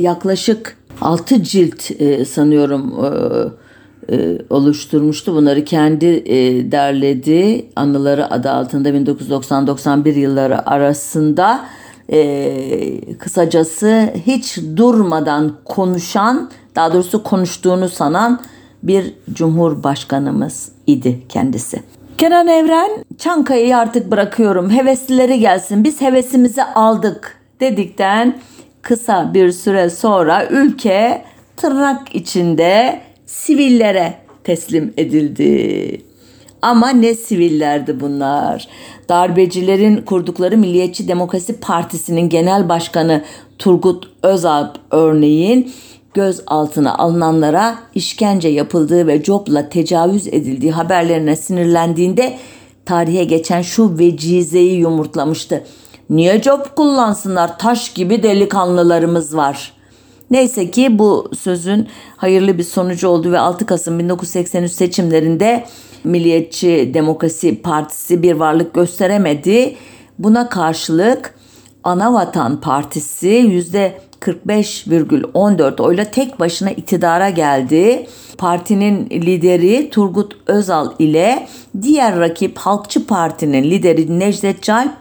[0.00, 5.34] yaklaşık 6 cilt e, sanıyorum e, e, oluşturmuştu.
[5.34, 7.66] Bunları kendi e, derledi.
[7.76, 11.64] Anıları adı altında 1990-91 yılları arasında
[12.12, 18.40] e, kısacası hiç durmadan konuşan daha doğrusu konuştuğunu sanan
[18.82, 21.82] bir cumhurbaşkanımız idi kendisi.
[22.18, 28.38] Kenan Evren Çankaya'yı artık bırakıyorum heveslileri gelsin biz hevesimizi aldık dedikten
[28.82, 31.24] kısa bir süre sonra ülke
[31.56, 34.14] tırnak içinde sivillere
[34.44, 36.02] teslim edildi.
[36.64, 38.68] Ama ne sivillerdi bunlar.
[39.08, 43.24] Darbecilerin kurdukları Milliyetçi Demokrasi Partisi'nin genel başkanı
[43.58, 45.72] Turgut Özalp örneğin
[46.14, 52.38] gözaltına alınanlara işkence yapıldığı ve copla tecavüz edildiği haberlerine sinirlendiğinde
[52.86, 55.64] tarihe geçen şu vecizeyi yumurtlamıştı.
[56.10, 59.72] Niye cop kullansınlar taş gibi delikanlılarımız var.
[60.30, 65.64] Neyse ki bu sözün hayırlı bir sonucu oldu ve 6 Kasım 1983 seçimlerinde
[66.04, 69.76] Milliyetçi Demokrasi Partisi bir varlık gösteremedi.
[70.18, 71.34] Buna karşılık
[71.84, 78.06] Anavatan Partisi yüzde 45,14 oyla tek başına iktidara geldi.
[78.38, 81.48] Partinin lideri Turgut Özal ile
[81.82, 84.92] diğer rakip Halkçı Parti'nin lideri Necdet Calp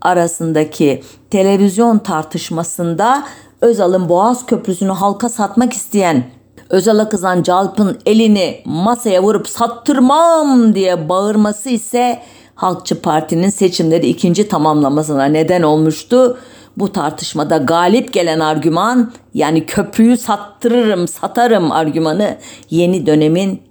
[0.00, 3.24] arasındaki televizyon tartışmasında
[3.60, 6.24] Özal'ın Boğaz Köprüsü'nü halka satmak isteyen
[6.70, 12.22] Özal'a kızan Calp'ın elini masaya vurup sattırmam diye bağırması ise
[12.54, 16.38] Halkçı Parti'nin seçimleri ikinci tamamlamasına neden olmuştu.
[16.76, 22.36] Bu tartışmada galip gelen argüman yani köprüyü sattırırım, satarım argümanı
[22.70, 23.62] yeni dönemin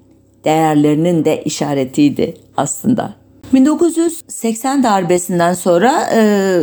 [0.45, 3.13] değerlerinin de işaretiydi aslında.
[3.53, 6.60] 1980 darbesinden sonra e,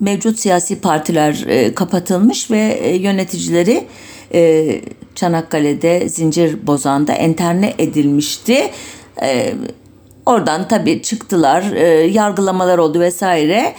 [0.00, 3.86] mevcut siyasi partiler e, kapatılmış ve e, yöneticileri
[4.34, 4.80] e,
[5.14, 8.70] Çanakkale'de zincir bozanda enterne edilmişti.
[9.22, 9.54] E,
[10.26, 13.74] oradan tabii çıktılar, e, yargılamalar oldu vesaire.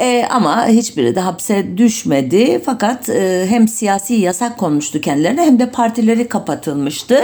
[0.00, 2.62] E, ama hiçbiri de hapse düşmedi.
[2.64, 7.20] Fakat e, hem siyasi yasak konmuştu kendilerine hem de partileri kapatılmıştı.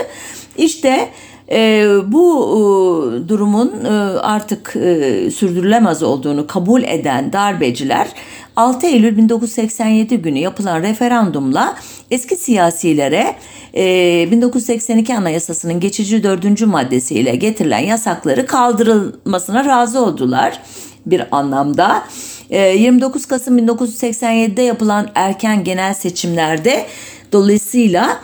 [0.57, 1.09] İşte
[1.51, 8.09] e, bu e, durumun e, artık e, sürdürülemez olduğunu kabul eden darbeciler
[8.57, 11.77] 6 Eylül 1987 günü yapılan referandumla
[12.11, 13.35] eski siyasilere
[13.75, 20.61] e, 1982 Anayasası'nın geçici dördüncü maddesiyle getirilen yasakları kaldırılmasına razı oldular
[21.07, 22.03] bir anlamda.
[22.51, 26.87] 29 e, Kasım 1987'de yapılan erken genel seçimlerde
[27.33, 28.21] dolayısıyla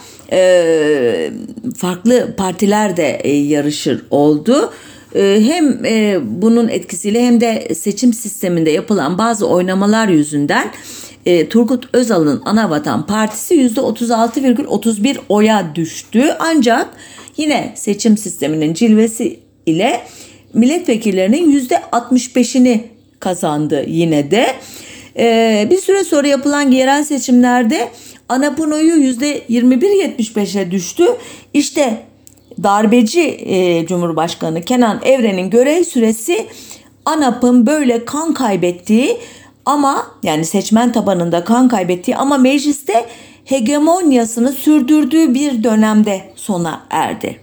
[1.77, 4.73] farklı partiler de e, yarışır oldu.
[5.15, 10.71] E, hem e, bunun etkisiyle hem de seçim sisteminde yapılan bazı oynamalar yüzünden
[11.27, 16.25] e, Turgut Özal'ın Anavatan Partisi %36,31 oya düştü.
[16.39, 16.89] Ancak
[17.37, 20.01] yine seçim sisteminin cilvesi ile
[20.55, 22.81] milletvekillerinin %65'ini
[23.21, 24.47] kazandı yine de.
[25.17, 27.89] E, bir süre sonra yapılan yerel seçimlerde
[28.29, 31.05] Anapuno'yu %21.75'e düştü.
[31.55, 32.03] İşte
[32.63, 36.47] darbeci e, Cumhurbaşkanı Kenan Evren'in görev süresi
[37.05, 39.17] ANAP'ın böyle kan kaybettiği
[39.67, 43.07] ama yani seçmen tabanında kan kaybettiği ama mecliste
[43.45, 47.41] hegemonyasını sürdürdüğü bir dönemde sona erdi.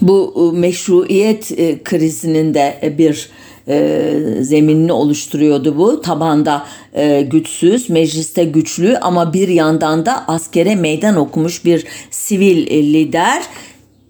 [0.00, 3.30] Bu e, meşruiyet e, krizinin de bir
[3.68, 6.00] e, zeminini oluşturuyordu bu.
[6.00, 13.42] Tabanda e, güçsüz, mecliste güçlü ama bir yandan da askere meydan okumuş bir sivil lider.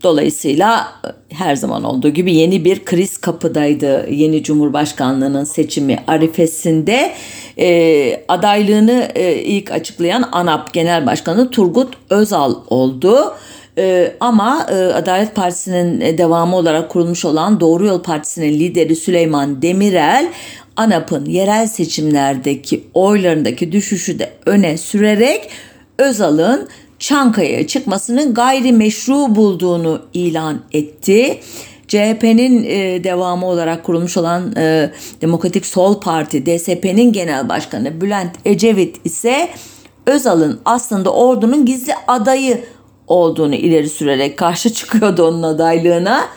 [0.02, 7.12] Dolayısıyla e, her zaman olduğu gibi yeni bir kriz kapıdaydı yeni Cumhurbaşkanlığının seçimi arifesinde.
[7.58, 13.34] E, adaylığını e, ilk açıklayan ANAP Genel Başkanı Turgut Özal oldu.
[13.78, 20.28] Ee, ama e, Adalet Partisi'nin devamı olarak kurulmuş olan Doğru Yol Partisi'nin lideri Süleyman Demirel
[20.76, 25.50] ANAP'ın yerel seçimlerdeki oylarındaki düşüşü de öne sürerek
[25.98, 31.40] Özal'ın Çankaya'ya çıkmasının gayri meşru bulduğunu ilan etti.
[31.88, 34.90] CHP'nin e, devamı olarak kurulmuş olan e,
[35.22, 39.48] Demokratik Sol Parti DSP'nin genel başkanı Bülent Ecevit ise
[40.06, 42.64] Özal'ın aslında ordunun gizli adayı
[43.12, 46.28] olduğunu ileri sürerek karşı çıkıyordu onun adaylığına.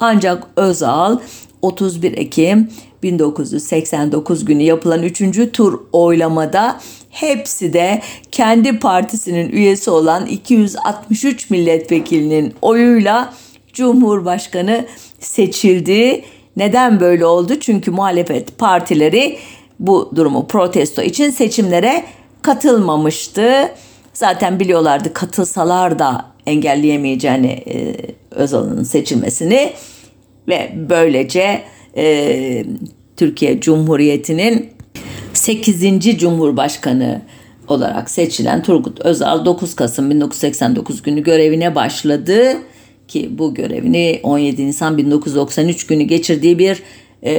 [0.00, 1.18] Ancak Özal
[1.62, 2.70] 31 Ekim
[3.02, 5.52] 1989 günü yapılan 3.
[5.52, 6.80] tur oylamada
[7.10, 13.32] hepsi de kendi partisinin üyesi olan 263 milletvekilinin oyuyla
[13.72, 14.86] Cumhurbaşkanı
[15.20, 16.24] seçildi.
[16.56, 17.60] Neden böyle oldu?
[17.60, 19.38] Çünkü muhalefet partileri
[19.80, 22.04] bu durumu protesto için seçimlere
[22.42, 23.70] katılmamıştı.
[24.14, 27.94] Zaten biliyorlardı katılsalar da engelleyemeyeceğini e,
[28.30, 29.72] Özal'ın seçilmesini
[30.48, 31.62] ve böylece
[31.96, 32.64] e,
[33.16, 34.70] Türkiye Cumhuriyeti'nin
[35.32, 36.18] 8.
[36.18, 37.22] Cumhurbaşkanı
[37.68, 42.56] olarak seçilen Turgut Özal 9 Kasım 1989 günü görevine başladı
[43.08, 46.82] ki bu görevini 17 Nisan 1993 günü geçirdiği bir
[47.22, 47.34] e,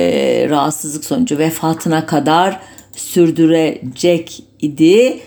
[0.50, 2.60] rahatsızlık sonucu vefatına kadar
[2.96, 5.20] sürdürecek idi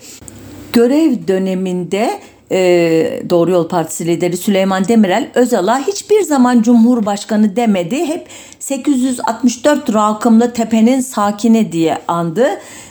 [0.77, 2.59] görev döneminde e,
[3.31, 8.07] Doğru Yol Partisi lideri Süleyman Demirel Özal'a hiçbir zaman Cumhurbaşkanı demedi.
[8.07, 8.27] Hep
[8.59, 12.46] 864 rakımlı tepenin sakini diye andı.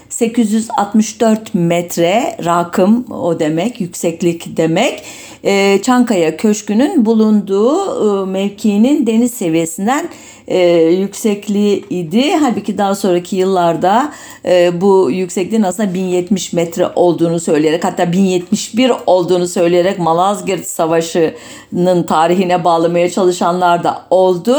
[0.09, 5.03] 864 metre rakım o demek, yükseklik demek.
[5.46, 10.10] E, Çankaya Köşkü'nün bulunduğu e, mevkiinin deniz seviyesinden
[10.48, 12.32] e, yüksekliği idi.
[12.36, 14.14] Halbuki daha sonraki yıllarda
[14.46, 22.64] e, bu yüksekliğin aslında 1070 metre olduğunu söyleyerek hatta 1071 olduğunu söyleyerek Malazgirt Savaşı'nın tarihine
[22.64, 24.58] bağlamaya çalışanlar da oldu.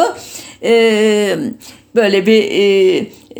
[0.62, 1.37] E,
[1.95, 2.43] böyle bir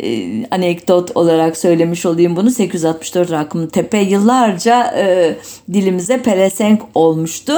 [0.03, 2.51] e, anekdot olarak söylemiş olayım bunu.
[2.51, 5.35] 864 rakım tepe yıllarca e,
[5.73, 7.53] dilimize pelesenk olmuştu.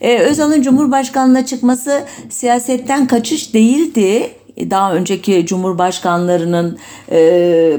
[0.00, 4.30] E, Özal'ın Cumhurbaşkanlığına çıkması siyasetten kaçış değildi
[4.70, 6.78] daha önceki cumhurbaşkanlarının
[7.10, 7.18] e,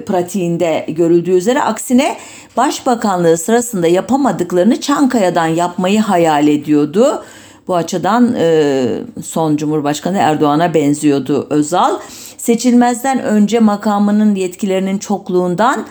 [0.05, 2.17] pratiğinde görüldüğü üzere aksine
[2.57, 7.23] başbakanlığı sırasında yapamadıklarını Çankaya'dan yapmayı hayal ediyordu.
[7.71, 8.85] Bu açıdan e,
[9.23, 11.99] son Cumhurbaşkanı Erdoğan'a benziyordu Özal.
[12.37, 15.85] Seçilmezden önce makamının yetkilerinin çokluğundan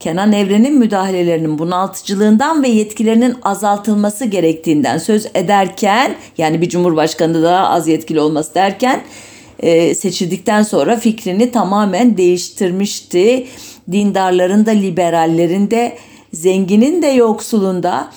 [0.00, 7.88] Kenan Evren'in müdahalelerinin bunaltıcılığından ve yetkilerinin azaltılması gerektiğinden söz ederken yani bir cumhurbaşkanı daha az
[7.88, 9.02] yetkili olması derken
[9.60, 13.46] e, seçildikten sonra fikrini tamamen değiştirmişti.
[13.92, 15.98] Dindarların da liberallerin de
[16.32, 18.08] zenginin de yoksulunda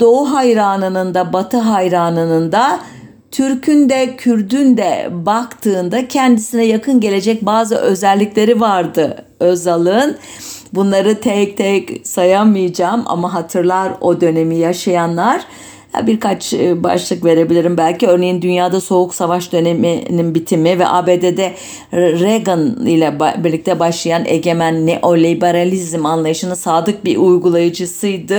[0.00, 2.80] Doğu hayranının da Batı hayranının da
[3.30, 10.18] Türk'ün de Kürd'ün de baktığında kendisine yakın gelecek bazı özellikleri vardı Özal'ın.
[10.72, 15.44] Bunları tek tek sayamayacağım ama hatırlar o dönemi yaşayanlar
[16.06, 18.06] birkaç e, başlık verebilirim belki.
[18.06, 21.54] Örneğin dünyada soğuk savaş döneminin bitimi ve ABD'de
[21.92, 28.38] Reagan ile birlikte başlayan egemen neoliberalizm anlayışının sadık bir uygulayıcısıydı.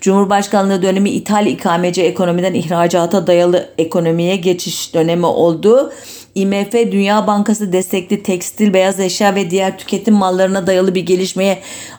[0.00, 5.92] Cumhurbaşkanlığı dönemi ithal ikameci ekonomiden ihracata dayalı ekonomiye geçiş dönemi oldu.
[6.34, 11.58] IMF Dünya Bankası destekli tekstil, beyaz eşya ve diğer tüketim mallarına dayalı bir gelişmeye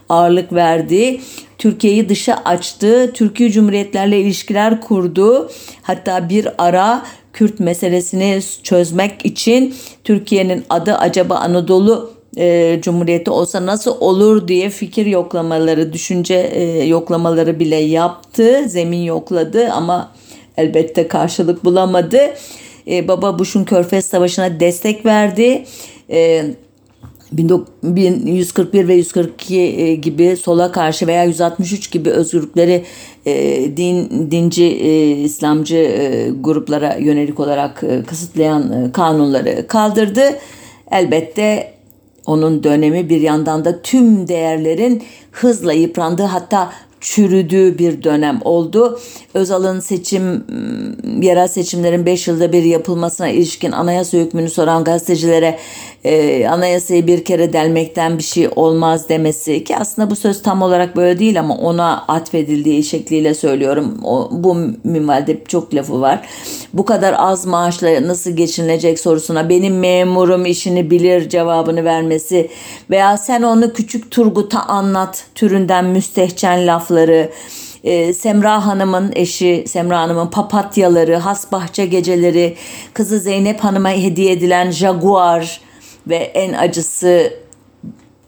[0.10, 1.22] ağırlık verdi.
[1.58, 3.12] Türkiye'yi dışa açtı.
[3.14, 5.52] Türkiye Cumhuriyetlerle ilişkiler kurdu.
[5.82, 13.96] Hatta bir ara Kürt meselesini çözmek için Türkiye'nin adı acaba Anadolu e, Cumhuriyeti olsa nasıl
[14.00, 18.64] olur diye fikir yoklamaları, düşünce e, yoklamaları bile yaptı.
[18.68, 20.12] Zemin yokladı ama
[20.58, 22.20] elbette karşılık bulamadı.
[22.90, 25.66] E, Baba Bush'un Körfez Savaşı'na destek verdi.
[26.10, 26.46] E,
[27.32, 32.86] 1141 ve 142 e, gibi sola karşı veya 163 gibi özgürlükleri
[33.26, 33.34] e,
[33.78, 40.22] din dinci e, İslamcı e, gruplara yönelik olarak kısıtlayan kanunları kaldırdı.
[40.92, 41.74] Elbette
[42.26, 46.72] onun dönemi bir yandan da tüm değerlerin hızla yıprandığı hatta
[47.02, 49.00] çürüdüğü bir dönem oldu.
[49.34, 50.44] Özal'ın seçim
[51.22, 55.60] yerel seçimlerin 5 yılda bir yapılmasına ilişkin anayasa hükmünü soran gazetecilere
[56.04, 60.96] e, anayasayı bir kere delmekten bir şey olmaz demesi ki aslında bu söz tam olarak
[60.96, 64.00] böyle değil ama ona atfedildiği şekliyle söylüyorum.
[64.04, 66.28] O, bu minvalde çok lafı var.
[66.74, 72.50] Bu kadar az maaşla nasıl geçinilecek sorusuna benim memurum işini bilir cevabını vermesi
[72.90, 77.30] veya sen onu küçük Turgut'a anlat türünden müstehcen lafları
[77.84, 82.56] e, Semra Hanım'ın eşi Semra Hanım'ın papatyaları, has bahçe geceleri,
[82.94, 85.69] kızı Zeynep Hanım'a hediye edilen Jaguar
[86.10, 87.34] ve en acısı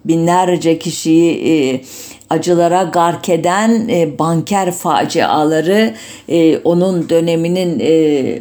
[0.06, 1.82] binlerce kişiyi e,
[2.30, 5.94] acılara gark eden e, banker faciaları
[6.30, 8.40] e, onun döneminin e,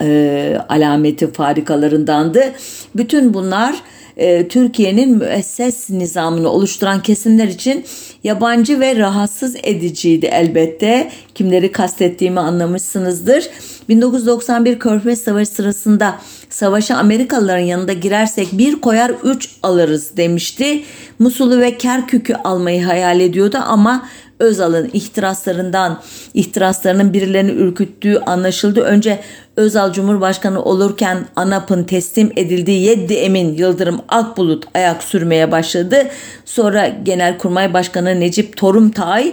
[0.00, 2.52] e, alameti farikalarındandı.
[2.94, 3.82] Bütün bunlar
[4.16, 7.84] e, Türkiye'nin müesses nizamını oluşturan kesimler için
[8.24, 11.10] yabancı ve rahatsız ediciydi elbette.
[11.34, 13.48] Kimleri kastettiğimi anlamışsınızdır.
[13.88, 16.18] 1991 Körfez Savaşı sırasında
[16.50, 20.82] savaşa Amerikalıların yanında girersek bir koyar üç alırız demişti.
[21.18, 24.08] Musul'u ve Kerkük'ü almayı hayal ediyordu ama
[24.38, 26.02] Özal'ın ihtiraslarından,
[26.34, 28.80] ihtiraslarının birilerini ürküttüğü anlaşıldı.
[28.80, 29.20] Önce
[29.56, 36.08] Özal Cumhurbaşkanı olurken ANAP'ın teslim edildiği Yeddi Emin Yıldırım Akbulut ayak sürmeye başladı.
[36.44, 39.32] Sonra Genelkurmay Başkanı Necip Torumtay,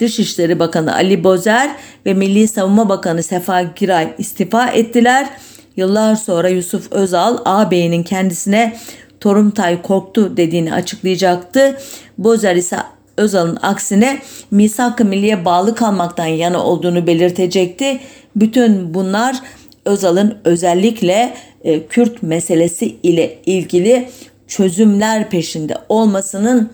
[0.00, 1.76] Dışişleri Bakanı Ali Bozer
[2.06, 5.28] ve Milli Savunma Bakanı Sefa Giray istifa ettiler.
[5.76, 8.76] Yıllar sonra Yusuf Özal ağabeyinin kendisine
[9.20, 11.78] Torumtay korktu dediğini açıklayacaktı.
[12.18, 12.76] Bozer ise
[13.16, 14.18] Özal'ın aksine
[14.50, 18.00] misak-ı milliye bağlı kalmaktan yana olduğunu belirtecekti.
[18.36, 19.36] Bütün bunlar
[19.84, 24.08] Özal'ın özellikle e, Kürt meselesi ile ilgili
[24.48, 26.70] çözümler peşinde olmasının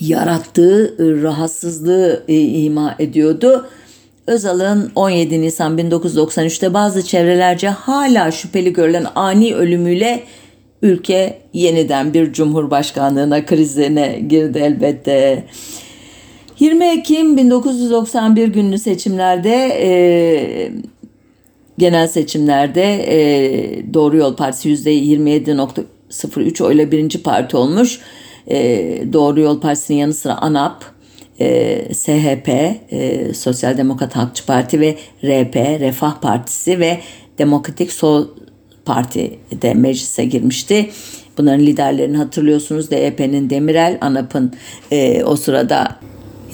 [0.00, 3.68] yarattığı e, rahatsızlığı e, ima ediyordu.
[4.26, 10.22] Özal'ın 17 Nisan 1993'te bazı çevrelerce hala şüpheli görülen ani ölümüyle
[10.82, 15.44] ülke yeniden bir cumhurbaşkanlığına krizine girdi elbette.
[16.58, 19.90] 20 Ekim 1991 günlü seçimlerde e,
[21.78, 28.00] genel seçimlerde e, Doğru Yol Partisi %27.03 oyla birinci parti olmuş.
[28.50, 30.84] E, Doğru Yol Partisi'nin yanı sıra ANAP,
[31.40, 37.00] e, SHP, e, Sosyal Demokrat Halkçı Parti ve RP, Refah Partisi ve
[37.38, 38.26] Demokratik Sol
[38.88, 40.90] Parti de meclise girmişti.
[41.38, 42.90] Bunların liderlerini hatırlıyorsunuz.
[42.90, 44.52] DYP'nin Demirel, ANAP'ın
[44.90, 45.96] e, o sırada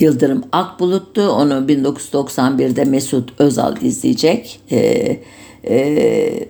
[0.01, 1.28] Yıldırım Akbulut'tu.
[1.28, 4.61] Onu 1991'de Mesut Özal izleyecek.
[4.70, 5.16] E,
[5.68, 6.49] e,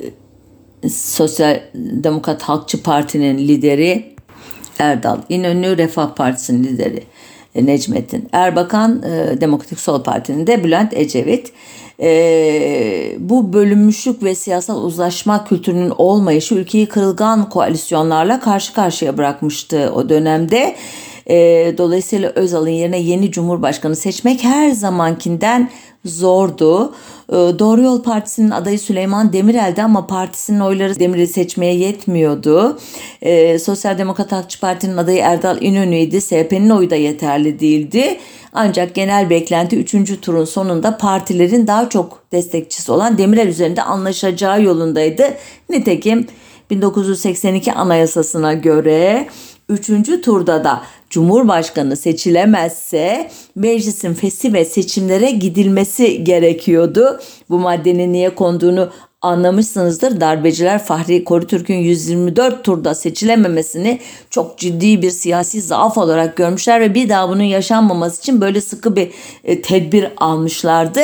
[0.91, 4.15] Sosyal Demokrat Halkçı Parti'nin lideri
[4.79, 7.03] Erdal İnönü, Refah Partisi'nin lideri
[7.55, 11.53] e, Necmettin Erbakan, e, Demokratik Sol Parti'nin de Bülent Ecevit.
[12.01, 20.09] E, bu bölünmüşlük ve siyasal uzlaşma kültürünün olmayışı ülkeyi kırılgan koalisyonlarla karşı karşıya bırakmıştı o
[20.09, 20.77] dönemde.
[21.79, 25.71] dolayısıyla Özal'ın yerine yeni cumhurbaşkanı seçmek her zamankinden
[26.05, 26.95] zordu.
[27.33, 32.79] Doğru Yol Partisi'nin adayı Süleyman Demirel'di ama partisinin oyları Demirel'i seçmeye yetmiyordu.
[33.61, 36.21] Sosyal Demokrat Halkçı Parti'nin adayı Erdal İnönü'ydü.
[36.21, 38.19] SHP'nin oyu da yeterli değildi.
[38.53, 40.21] Ancak genel beklenti 3.
[40.21, 45.25] turun sonunda partilerin daha çok destekçisi olan Demirel üzerinde anlaşacağı yolundaydı.
[45.71, 46.27] Nitekim
[46.71, 49.29] 1982 Anayasasına göre
[49.69, 49.87] 3.
[50.25, 50.83] turda da
[51.15, 57.21] Cumhurbaşkanı seçilemezse meclisin fesi ve seçimlere gidilmesi gerekiyordu.
[57.51, 58.91] Bu maddenin niye konduğunu
[59.23, 60.21] anlamışsınızdır.
[60.21, 64.01] Darbeciler Fahri Korutürk'ün 124 turda seçilememesini
[64.31, 68.97] çok ciddi bir siyasi zaaf olarak görmüşler ve bir daha bunun yaşanmaması için böyle sıkı
[68.97, 69.11] bir
[69.45, 71.01] e, tedbir almışlardı.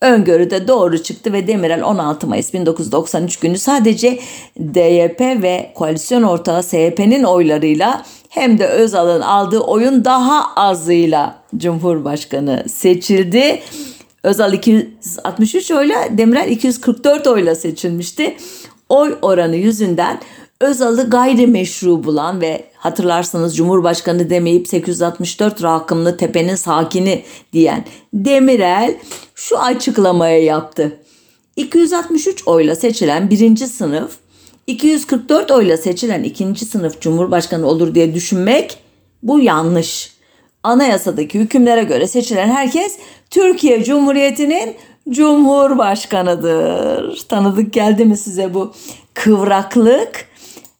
[0.00, 4.18] Öngörüde doğru çıktı ve Demirel 16 Mayıs 1993 günü sadece
[4.58, 8.04] DYP ve koalisyon ortağı SHP'nin oylarıyla
[8.34, 13.62] hem de Özal'ın aldığı oyun daha azıyla Cumhurbaşkanı seçildi.
[14.22, 18.36] Özal 263 oyla, Demirel 244 oyla seçilmişti.
[18.88, 20.20] Oy oranı yüzünden
[20.60, 28.94] Özal'ı gayrimeşru bulan ve hatırlarsanız Cumhurbaşkanı demeyip 864 rakımlı tepenin sakini diyen Demirel
[29.34, 31.00] şu açıklamaya yaptı.
[31.56, 34.23] 263 oyla seçilen birinci sınıf
[34.66, 38.78] 244 oyla seçilen ikinci sınıf cumhurbaşkanı olur diye düşünmek
[39.22, 40.14] bu yanlış.
[40.62, 42.98] Anayasadaki hükümlere göre seçilen herkes
[43.30, 44.74] Türkiye Cumhuriyeti'nin
[45.10, 47.24] cumhurbaşkanıdır.
[47.28, 48.72] Tanıdık geldi mi size bu
[49.14, 50.28] kıvraklık?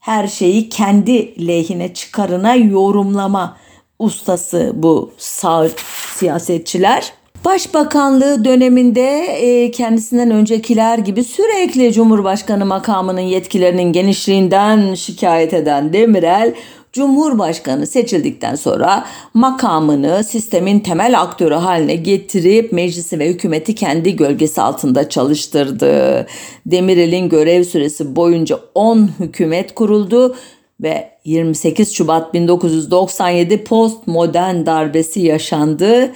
[0.01, 3.57] Her şeyi kendi lehine çıkarına yorumlama
[3.99, 5.69] ustası bu sağ
[6.17, 7.13] siyasetçiler.
[7.45, 16.55] Başbakanlığı döneminde e, kendisinden öncekiler gibi sürekli Cumhurbaşkanı makamının yetkilerinin genişliğinden şikayet eden Demirel,
[16.93, 25.09] Cumhurbaşkanı seçildikten sonra makamını sistemin temel aktörü haline getirip meclisi ve hükümeti kendi gölgesi altında
[25.09, 26.27] çalıştırdı.
[26.67, 30.37] Demirel'in görev süresi boyunca 10 hükümet kuruldu
[30.81, 36.11] ve 28 Şubat 1997 postmodern darbesi yaşandı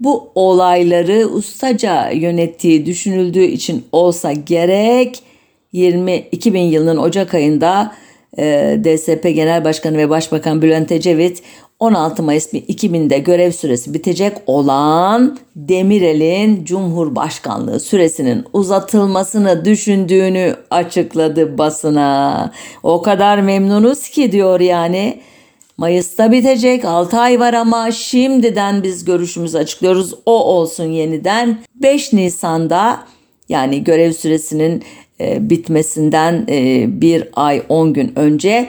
[0.00, 5.22] bu olayları ustaca yönettiği düşünüldüğü için olsa gerek
[5.72, 7.94] 20 2000 yılının Ocak ayında
[8.38, 11.42] e, DSP Genel Başkanı ve Başbakan Bülent Ecevit
[11.80, 22.52] 16 Mayıs 2000'de görev süresi bitecek olan Demirel'in Cumhurbaşkanlığı süresinin uzatılmasını düşündüğünü açıkladı basına.
[22.82, 25.20] O kadar memnunuz ki diyor yani.
[25.80, 30.14] Mayıs'ta bitecek 6 ay var ama şimdiden biz görüşümüzü açıklıyoruz.
[30.26, 31.58] O olsun yeniden.
[31.74, 33.04] 5 Nisan'da
[33.48, 34.82] yani görev süresinin
[35.20, 38.68] e, bitmesinden e, bir ay 10 gün önce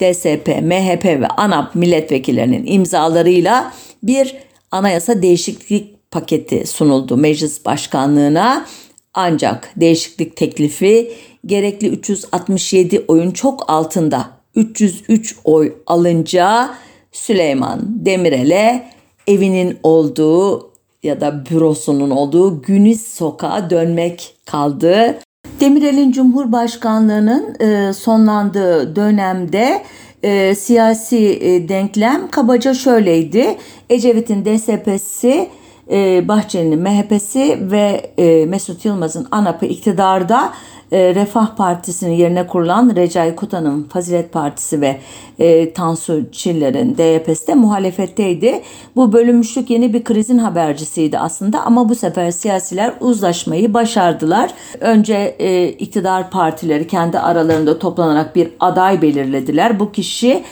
[0.00, 4.36] DSP, MHP ve ANAP milletvekillerinin imzalarıyla bir
[4.70, 8.66] anayasa değişiklik paketi sunuldu meclis başkanlığına.
[9.14, 11.12] Ancak değişiklik teklifi
[11.46, 16.70] gerekli 367 oyun çok altında 303 oy alınca
[17.12, 18.90] Süleyman Demirel'e
[19.26, 20.70] evinin olduğu
[21.02, 25.18] ya da bürosunun olduğu Güniz Sokağa dönmek kaldı.
[25.60, 29.82] Demirel'in Cumhurbaşkanlığının e, sonlandığı dönemde
[30.22, 33.56] e, siyasi e, denklem kabaca şöyleydi.
[33.90, 35.48] Ecevit'in DSP'si,
[35.90, 40.52] e, Bahçeli'nin MHP'si ve e, Mesut Yılmaz'ın ANAP'ı iktidarda
[40.92, 45.00] e, Refah Partisi'nin yerine kurulan Recai Kutan'ın Fazilet Partisi ve
[45.38, 48.62] e, Tansu Çiller'in DYP'si de muhalefetteydi.
[48.96, 54.50] Bu bölünmüşlük yeni bir krizin habercisiydi aslında ama bu sefer siyasiler uzlaşmayı başardılar.
[54.80, 59.80] Önce e, iktidar partileri kendi aralarında toplanarak bir aday belirlediler.
[59.80, 60.44] Bu kişi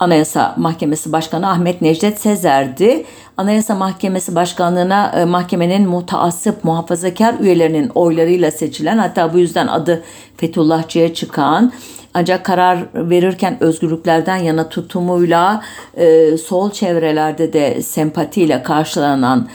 [0.00, 3.04] Anayasa Mahkemesi Başkanı Ahmet Necdet Sezer'di.
[3.36, 10.02] Anayasa Mahkemesi Başkanlığına e, mahkemenin mutaassıp muhafazakar üyelerinin oylarıyla seçilen hatta bu yüzden adı
[10.36, 11.72] Fethullahçı'ya çıkan
[12.14, 15.62] Ancak karar verirken özgürlüklerden yana tutumuyla
[15.96, 19.48] e, sol çevrelerde de sempatiyle karşılanan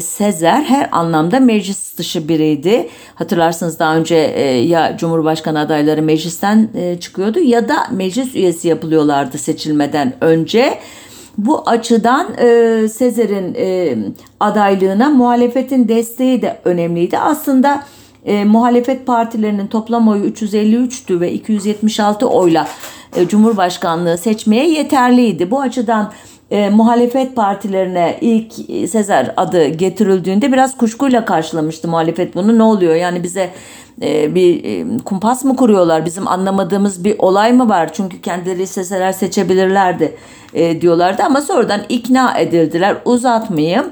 [0.00, 2.88] Sezer her anlamda meclis dışı biriydi.
[3.14, 9.38] Hatırlarsınız daha önce e, ya Cumhurbaşkanı adayları meclisten e, çıkıyordu ya da meclis üyesi yapılıyorlardı
[9.38, 10.78] seçilmeden önce.
[11.38, 13.96] Bu açıdan e, Sezer'in e,
[14.40, 17.18] adaylığına muhalefetin desteği de önemliydi.
[17.18, 17.82] Aslında
[18.24, 22.68] e, muhalefet partilerinin toplam oyu 353'tü ve 276 oyla
[23.16, 25.50] e, Cumhurbaşkanlığı seçmeye yeterliydi.
[25.50, 26.12] Bu açıdan
[26.50, 28.52] e, muhalefet partilerine ilk
[28.90, 32.58] Sezer adı getirildiğinde biraz kuşkuyla karşılamıştı muhalefet bunu.
[32.58, 33.50] Ne oluyor yani bize
[34.02, 36.06] e, bir e, kumpas mı kuruyorlar?
[36.06, 37.92] Bizim anlamadığımız bir olay mı var?
[37.92, 40.16] Çünkü kendileri isteseler seçebilirlerdi
[40.54, 42.96] e, diyorlardı ama sonradan ikna edildiler.
[43.04, 43.86] Uzatmayayım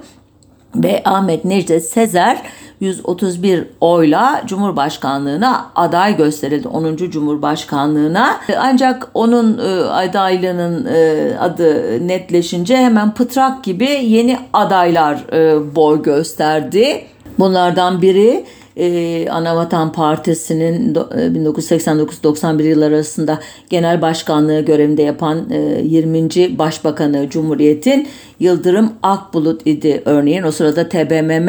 [0.77, 2.43] ve Ahmet Necdet Sezer
[2.85, 6.97] 131 oyla Cumhurbaşkanlığına aday gösterildi 10.
[6.97, 8.41] Cumhurbaşkanlığına.
[8.59, 17.05] Ancak onun e, adaylığının e, adı netleşince hemen pıtrak gibi yeni adaylar e, boy gösterdi.
[17.39, 18.45] Bunlardan biri
[18.77, 26.59] e, Anavatan Partisi'nin 1989-91 e, yılları arasında genel başkanlığı görevinde yapan e, 20.
[26.59, 28.09] Başbakanı Cumhuriyet'in
[28.41, 30.43] Yıldırım Akbulut idi örneğin.
[30.43, 31.49] O sırada TBMM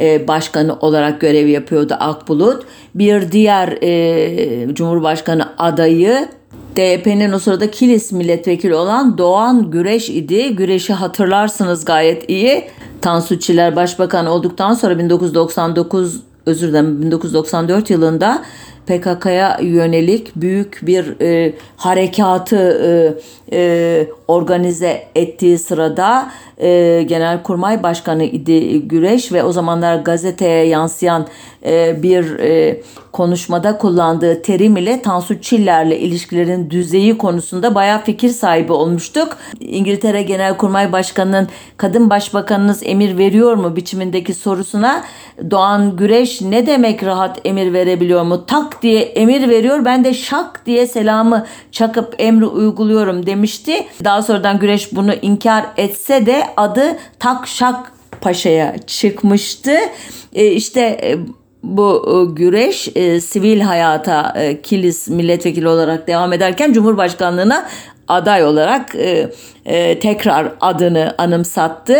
[0.00, 2.64] e, başkanı olarak görev yapıyordu Akbulut.
[2.94, 6.28] Bir diğer e, Cumhurbaşkanı adayı
[6.76, 10.56] DYP'nin o sırada Kilis milletvekili olan Doğan Güreş idi.
[10.56, 12.64] Güreş'i hatırlarsınız gayet iyi.
[13.00, 18.42] Tansu Çiller başbakan olduktan sonra 1999 özür dilerim 1994 yılında
[18.86, 22.56] PKK'ya yönelik büyük bir e, harekatı
[23.52, 31.26] e, e, organize ettiği sırada e, Genelkurmay Başkanı idi Güreş ve o zamanlar gazeteye yansıyan
[31.66, 32.80] e, bir e,
[33.12, 39.36] konuşmada kullandığı terim ile Tansu Çiller'le ilişkilerin düzeyi konusunda bayağı fikir sahibi olmuştuk.
[39.60, 45.04] İngiltere Genelkurmay Başkanı'nın kadın başbakanınız emir veriyor mu biçimindeki sorusuna
[45.50, 48.46] Doğan Güreş ne demek rahat emir verebiliyor mu?
[48.46, 53.86] Tak diye emir veriyor ben de şak diye selamı çakıp emri uyguluyorum demişti.
[54.04, 59.76] Daha sonradan Güreş bunu inkar etse de adı Tak Şak Paşa'ya çıkmıştı.
[60.34, 61.18] E, işte e,
[61.62, 67.68] bu e, güreş e, sivil hayata e, Kilis milletvekili olarak devam ederken Cumhurbaşkanlığına
[68.08, 69.30] aday olarak e,
[69.64, 71.96] e, tekrar adını anımsattı.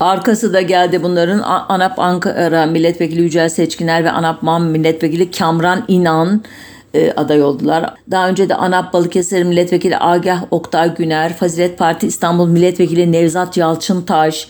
[0.00, 6.42] Arkası da geldi bunların ANAP Ankara Milletvekili Yücel Seçkiner ve ANAP MAM Milletvekili Kamran İnan
[6.94, 7.94] e, aday oldular.
[8.10, 14.48] Daha önce de ANAP Balıkesir Milletvekili Agah Oktay Güner, Fazilet Parti İstanbul Milletvekili Nevzat Yalçıntaş,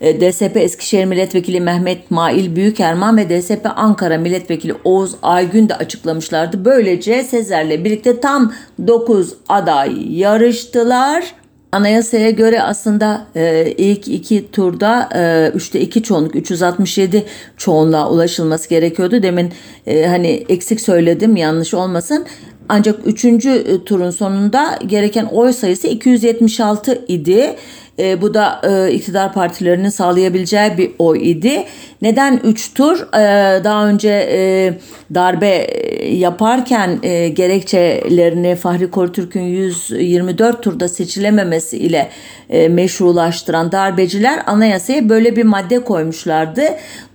[0.00, 6.64] e, DSP Eskişehir Milletvekili Mehmet Mail Büyükerman ve DSP Ankara Milletvekili Oğuz Aygün de açıklamışlardı.
[6.64, 8.52] Böylece Sezer'le birlikte tam
[8.86, 11.34] 9 aday yarıştılar.
[11.76, 17.24] Anayasaya göre aslında e, ilk iki turda e, üçte iki çoğunluk 367
[17.56, 19.22] çoğunluğa ulaşılması gerekiyordu.
[19.22, 19.52] Demin
[19.86, 22.26] e, hani eksik söyledim yanlış olmasın.
[22.68, 27.56] Ancak üçüncü e, turun sonunda gereken oy sayısı 276 idi.
[27.98, 31.64] E, bu da e, iktidar partilerinin sağlayabileceği bir oy idi.
[32.02, 33.00] Neden 3 tur?
[33.00, 34.72] E, daha önce e,
[35.14, 35.66] darbe
[36.10, 42.10] yaparken e, gerekçelerini Fahri Kortürk'ün 124 turda seçilememesi ile
[42.50, 46.62] e, meşrulaştıran darbeciler anayasaya böyle bir madde koymuşlardı.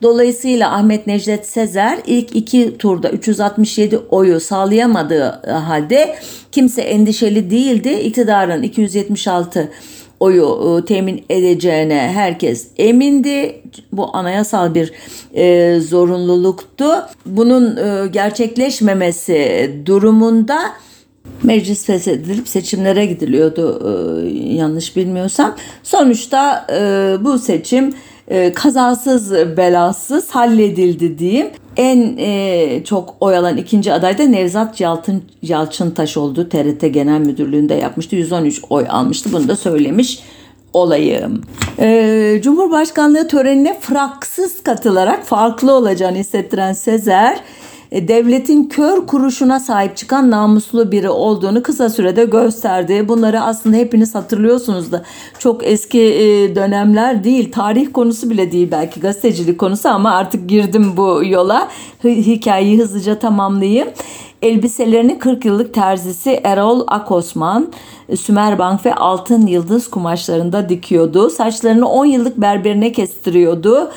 [0.02, 6.16] Dolayısıyla Ahmet Necdet Sezer ilk iki turda 367 oyu sağlayamadığı halde
[6.52, 7.90] kimse endişeli değildi.
[7.90, 9.70] İktidarın 276
[10.22, 13.62] oyu e, temin edeceğine herkes emindi.
[13.92, 14.94] Bu anayasal bir
[15.34, 16.86] e, zorunluluktu.
[17.26, 20.60] Bunun e, gerçekleşmemesi durumunda
[21.44, 23.82] meclis feshedilip seçimlere gidiliyordu
[24.56, 25.56] yanlış bilmiyorsam.
[25.84, 26.68] Sonuçta
[27.22, 27.94] bu seçim
[28.32, 31.48] e, kazasız belasız halledildi diyeyim.
[31.78, 36.50] En e, çok oy alan ikinci aday da Nevzat Yalçın, Yalçıntaş oldu.
[36.50, 38.16] TRT Genel Müdürlüğü'nde yapmıştı.
[38.16, 39.30] 113 oy almıştı.
[39.34, 40.20] Bunu da söylemiş
[40.74, 41.42] olayım.
[41.80, 47.40] Ee, Cumhurbaşkanlığı törenine fraksız katılarak farklı olacağını hissettiren Sezer
[47.92, 53.08] devletin kör kuruşuna sahip çıkan namuslu biri olduğunu kısa sürede gösterdi.
[53.08, 55.04] Bunları aslında hepiniz hatırlıyorsunuz da
[55.40, 60.94] çok eski e, dönemler değil, tarih konusu bile değil belki gazetecilik konusu ama artık girdim
[60.98, 61.68] bu yola.
[62.04, 63.88] Hikayeyi hızlıca tamamlayayım.
[64.42, 67.74] Elbiselerini 40 yıllık terzisi Erol Akosman
[68.16, 71.30] Sümerbank ve Altın Yıldız kumaşlarında dikiyordu.
[71.30, 73.92] Saçlarını 10 yıllık berberine kestiriyordu.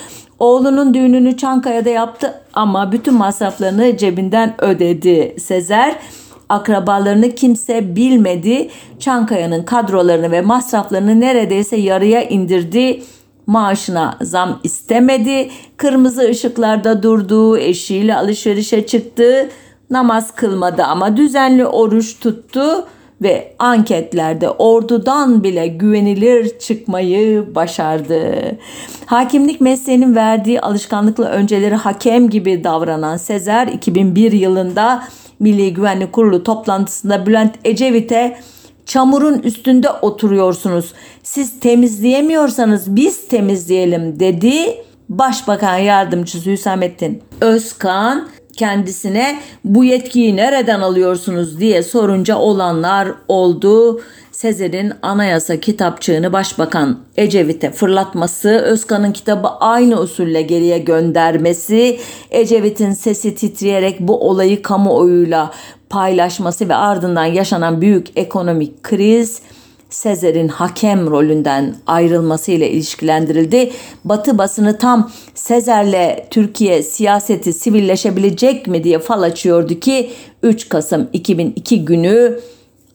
[0.44, 5.96] Oğlunun düğününü Çankaya'da yaptı ama bütün masraflarını cebinden ödedi Sezer.
[6.48, 8.70] akrabalarını kimse bilmedi.
[9.00, 13.02] Çankaya'nın kadrolarını ve masraflarını neredeyse yarıya indirdi.
[13.46, 15.50] Maaşına zam istemedi.
[15.76, 17.58] Kırmızı ışıklarda durdu.
[17.58, 19.48] Eşiyle alışverişe çıktı.
[19.90, 22.86] Namaz kılmadı ama düzenli oruç tuttu
[23.22, 28.34] ve anketlerde ordudan bile güvenilir çıkmayı başardı.
[29.06, 35.04] Hakimlik mesleğinin verdiği alışkanlıkla önceleri hakem gibi davranan Sezer 2001 yılında
[35.40, 38.36] Milli Güvenlik Kurulu toplantısında Bülent Ecevit'e
[38.86, 40.92] çamurun üstünde oturuyorsunuz.
[41.22, 44.84] Siz temizleyemiyorsanız biz temizleyelim dedi.
[45.08, 54.00] Başbakan yardımcısı Hüsamettin Özkan kendisine bu yetkiyi nereden alıyorsunuz diye sorunca olanlar oldu.
[54.32, 62.00] Sezer'in anayasa kitapçığını başbakan Ecevit'e fırlatması, Özkan'ın kitabı aynı usulle geriye göndermesi,
[62.30, 65.50] Ecevit'in sesi titreyerek bu olayı kamuoyuyla
[65.90, 69.40] paylaşması ve ardından yaşanan büyük ekonomik kriz
[69.94, 73.72] Sezer'in hakem rolünden ayrılması ile ilişkilendirildi.
[74.04, 80.10] Batı basını tam Sezer'le Türkiye siyaseti sivilleşebilecek mi diye fal açıyordu ki
[80.42, 82.40] 3 Kasım 2002 günü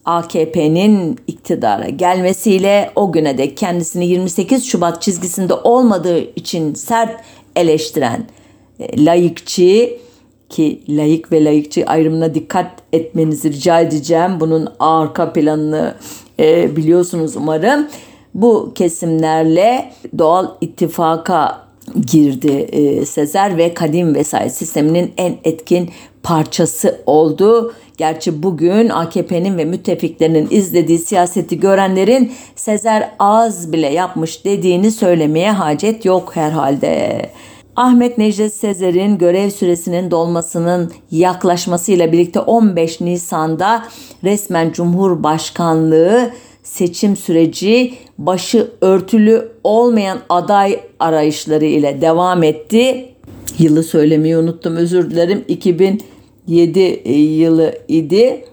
[0.04, 7.20] AKP'nin iktidara gelmesiyle o güne de kendisini 28 Şubat çizgisinde olmadığı için sert
[7.56, 8.26] eleştiren
[8.80, 9.90] e, layıkçı
[10.48, 14.40] ki layık ve layıkçı ayrımına dikkat etmenizi rica edeceğim.
[14.40, 15.94] Bunun arka planını
[16.40, 17.88] e, biliyorsunuz umarım.
[18.34, 21.60] Bu kesimlerle doğal ittifaka
[22.06, 25.90] girdi e, Sezer ve kadim vesayet sisteminin en etkin
[26.22, 27.72] parçası oldu.
[27.96, 36.04] Gerçi bugün AKP'nin ve müttefiklerinin izlediği siyaseti görenlerin Sezer az bile yapmış dediğini söylemeye hacet
[36.04, 37.30] yok herhalde.
[37.76, 43.84] Ahmet Necdet Sezer'in görev süresinin dolmasının yaklaşmasıyla birlikte 15 Nisan'da
[44.24, 46.30] resmen Cumhurbaşkanlığı
[46.62, 53.08] seçim süreci başı örtülü olmayan aday arayışları ile devam etti.
[53.58, 55.44] Yılı söylemeyi unuttum özür dilerim.
[55.48, 56.80] 2007
[57.18, 58.44] yılı idi.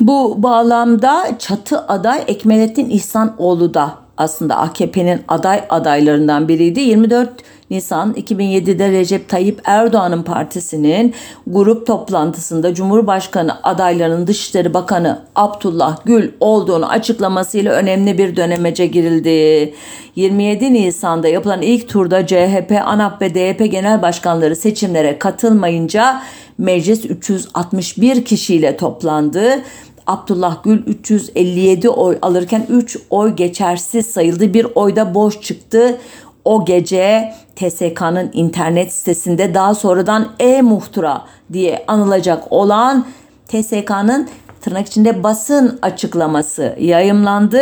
[0.00, 6.80] Bu bağlamda çatı aday Ekmelettin İhsanoğlu da aslında AKP'nin aday adaylarından biriydi.
[6.80, 7.30] 24
[7.70, 11.14] Nisan 2007'de Recep Tayyip Erdoğan'ın partisinin
[11.46, 19.74] grup toplantısında Cumhurbaşkanı adaylarının Dışişleri Bakanı Abdullah Gül olduğunu açıklamasıyla önemli bir dönemece girildi.
[20.16, 26.22] 27 Nisan'da yapılan ilk turda CHP, ANAP ve DYP genel başkanları seçimlere katılmayınca
[26.58, 29.62] meclis 361 kişiyle toplandı.
[30.06, 34.54] Abdullah Gül 357 oy alırken 3 oy geçersiz sayıldı.
[34.54, 35.98] Bir oyda boş çıktı.
[36.44, 43.06] O gece TSK'nın internet sitesinde daha sonradan e-muhtıra diye anılacak olan
[43.48, 44.28] TSK'nın
[44.60, 47.60] tırnak içinde basın açıklaması yayımlandı.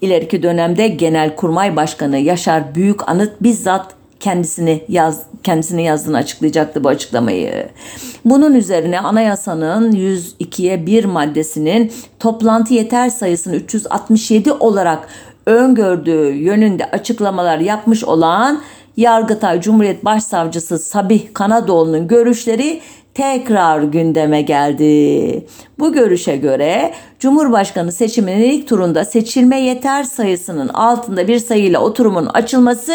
[0.00, 7.68] İleriki dönemde Genelkurmay Başkanı Yaşar Büyük Anıt bizzat kendisini yaz kendisini yazdığını açıklayacaktı bu açıklamayı.
[8.24, 15.08] Bunun üzerine anayasanın 102'ye 1 maddesinin toplantı yeter sayısını 367 olarak
[15.46, 18.62] öngördüğü yönünde açıklamalar yapmış olan
[18.96, 22.80] Yargıtay Cumhuriyet Başsavcısı Sabih Kanadoğlu'nun görüşleri
[23.14, 25.46] tekrar gündeme geldi.
[25.78, 32.92] Bu görüşe göre Cumhurbaşkanı seçiminin ilk turunda seçilme yeter sayısının altında bir sayıyla oturumun açılması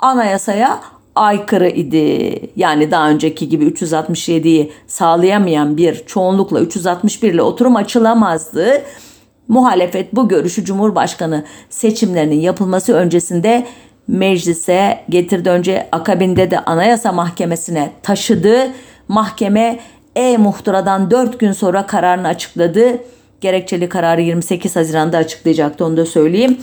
[0.00, 0.80] anayasaya
[1.14, 2.40] aykırı idi.
[2.56, 8.82] Yani daha önceki gibi 367'yi sağlayamayan bir çoğunlukla 361 ile oturum açılamazdı.
[9.48, 13.66] Muhalefet bu görüşü Cumhurbaşkanı seçimlerinin yapılması öncesinde
[14.08, 15.50] meclise getirdi.
[15.50, 18.68] Önce akabinde de Anayasa Mahkemesi'ne taşıdı.
[19.08, 19.78] Mahkeme
[20.16, 22.98] e-muhtıradan 4 gün sonra kararını açıkladı.
[23.40, 26.58] Gerekçeli kararı 28 Haziran'da açıklayacaktı onu da söyleyeyim.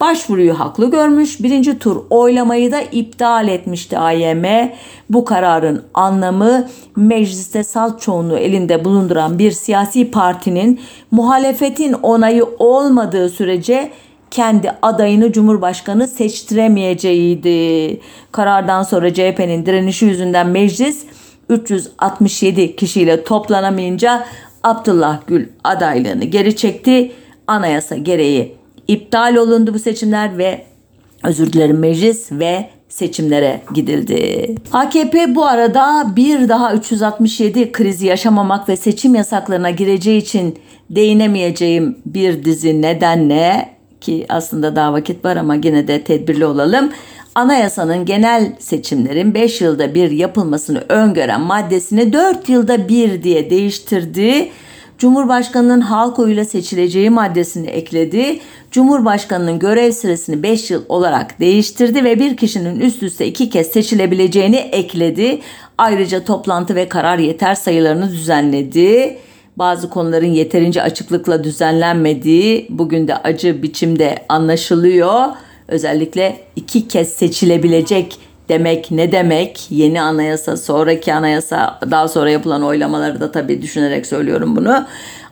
[0.00, 1.42] Başvuruyu haklı görmüş.
[1.42, 4.72] Birinci tur oylamayı da iptal etmişti AYM.
[5.10, 10.80] Bu kararın anlamı mecliste salt çoğunluğu elinde bulunduran bir siyasi partinin
[11.10, 13.90] muhalefetin onayı olmadığı sürece
[14.30, 18.00] kendi adayını Cumhurbaşkanı seçtiremeyeceğiydi.
[18.32, 21.04] Karardan sonra CHP'nin direnişi yüzünden meclis
[21.48, 24.26] 367 kişiyle toplanamayınca
[24.62, 27.12] Abdullah Gül adaylığını geri çekti.
[27.46, 28.56] Anayasa gereği
[28.88, 30.62] iptal olundu bu seçimler ve
[31.24, 34.54] özür dilerim meclis ve seçimlere gidildi.
[34.72, 40.58] AKP bu arada bir daha 367 krizi yaşamamak ve seçim yasaklarına gireceği için
[40.90, 43.68] değinemeyeceğim bir dizi nedenle
[44.00, 46.90] ki aslında daha vakit var ama yine de tedbirli olalım.
[47.34, 54.50] Anayasanın genel seçimlerin 5 yılda bir yapılmasını öngören maddesini 4 yılda bir diye değiştirdi.
[54.98, 58.40] Cumhurbaşkanının halk oyuyla seçileceği maddesini ekledi.
[58.70, 64.56] Cumhurbaşkanının görev süresini 5 yıl olarak değiştirdi ve bir kişinin üst üste iki kez seçilebileceğini
[64.56, 65.40] ekledi.
[65.78, 69.18] Ayrıca toplantı ve karar yeter sayılarını düzenledi.
[69.56, 75.24] Bazı konuların yeterince açıklıkla düzenlenmediği bugün de acı biçimde anlaşılıyor.
[75.68, 78.18] Özellikle iki kez seçilebilecek
[78.48, 79.66] demek ne demek?
[79.70, 84.86] Yeni anayasa, sonraki anayasa, daha sonra yapılan oylamaları da tabii düşünerek söylüyorum bunu.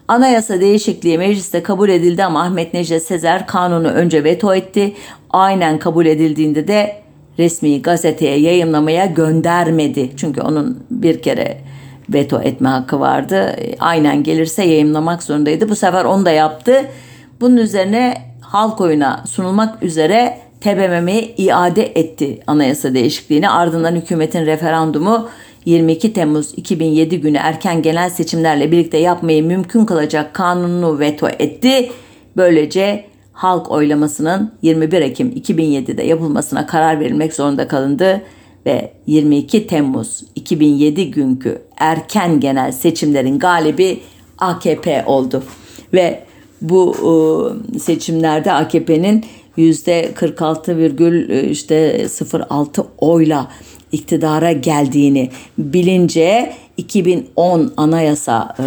[0.08, 4.94] Anayasa değişikliği mecliste kabul edildi ama Ahmet Necdet Sezer kanunu önce veto etti.
[5.30, 6.96] Aynen kabul edildiğinde de
[7.38, 10.10] resmi gazeteye yayınlamaya göndermedi.
[10.16, 11.58] Çünkü onun bir kere
[12.08, 13.56] veto etme hakkı vardı.
[13.80, 15.68] Aynen gelirse yayınlamak zorundaydı.
[15.68, 16.84] Bu sefer onu da yaptı.
[17.40, 23.50] Bunun üzerine halk oyuna sunulmak üzere TBMM'ye iade etti anayasa değişikliğini.
[23.50, 25.28] Ardından hükümetin referandumu
[25.64, 31.90] 22 Temmuz 2007 günü erken genel seçimlerle birlikte yapmayı mümkün kılacak kanununu veto etti.
[32.36, 38.22] Böylece halk oylamasının 21 Ekim 2007'de yapılmasına karar verilmek zorunda kalındı
[38.66, 44.00] ve 22 Temmuz 2007 günkü erken genel seçimlerin galibi
[44.38, 45.42] AKP oldu
[45.92, 46.24] ve
[46.62, 46.94] bu
[47.74, 49.24] e, seçimlerde AKP'nin
[49.56, 50.72] yüzde 46,
[51.28, 52.06] e, işte
[52.50, 53.50] 06 oyla
[53.92, 58.64] iktidara geldiğini bilince 2010 anayasa e,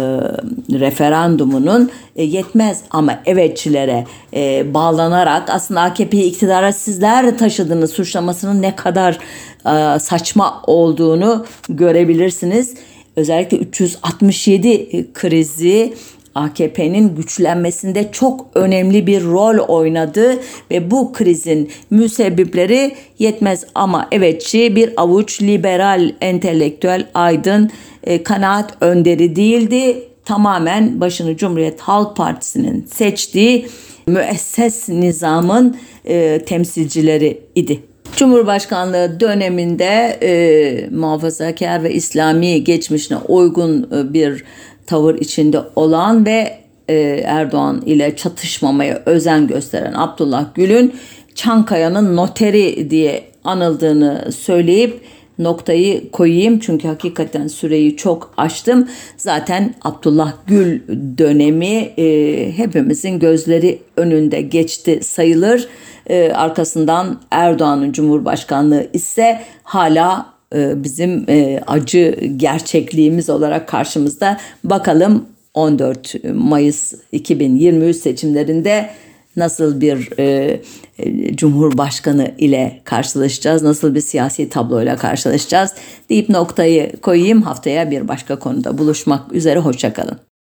[0.78, 9.18] referandumunun e, yetmez ama evetçilere e, bağlanarak aslında AKP'yi iktidara sizler taşıdığını suçlamasının ne kadar
[9.66, 12.74] e, saçma olduğunu görebilirsiniz.
[13.16, 15.94] Özellikle 367 krizi
[16.38, 20.38] AKP'nin güçlenmesinde çok önemli bir rol oynadı
[20.70, 27.70] ve bu krizin müsebbipleri yetmez ama evetçi bir avuç liberal, entelektüel, aydın,
[28.04, 30.04] e, kanaat önderi değildi.
[30.24, 33.68] Tamamen başını Cumhuriyet Halk Partisi'nin seçtiği
[34.06, 37.82] müesses nizamın e, temsilcileri idi.
[38.16, 44.44] Cumhurbaşkanlığı döneminde e, muhafazakar ve İslami geçmişine uygun e, bir
[44.88, 46.58] tavır içinde olan ve
[46.88, 50.94] e, Erdoğan ile çatışmamaya özen gösteren Abdullah Gül'ün
[51.34, 55.00] Çankaya'nın noteri diye anıldığını söyleyip
[55.38, 58.88] noktayı koyayım çünkü hakikaten süreyi çok aştım.
[59.16, 60.80] Zaten Abdullah Gül
[61.18, 65.68] dönemi e, hepimizin gözleri önünde geçti sayılır.
[66.06, 74.40] E, arkasından Erdoğan'ın Cumhurbaşkanlığı ise hala bizim e, acı gerçekliğimiz olarak karşımızda.
[74.64, 78.90] Bakalım 14 Mayıs 2023 seçimlerinde
[79.36, 80.60] nasıl bir e,
[80.98, 85.74] e, cumhurbaşkanı ile karşılaşacağız, nasıl bir siyasi tabloyla karşılaşacağız
[86.10, 87.42] deyip noktayı koyayım.
[87.42, 90.27] Haftaya bir başka konuda buluşmak üzere, hoşçakalın.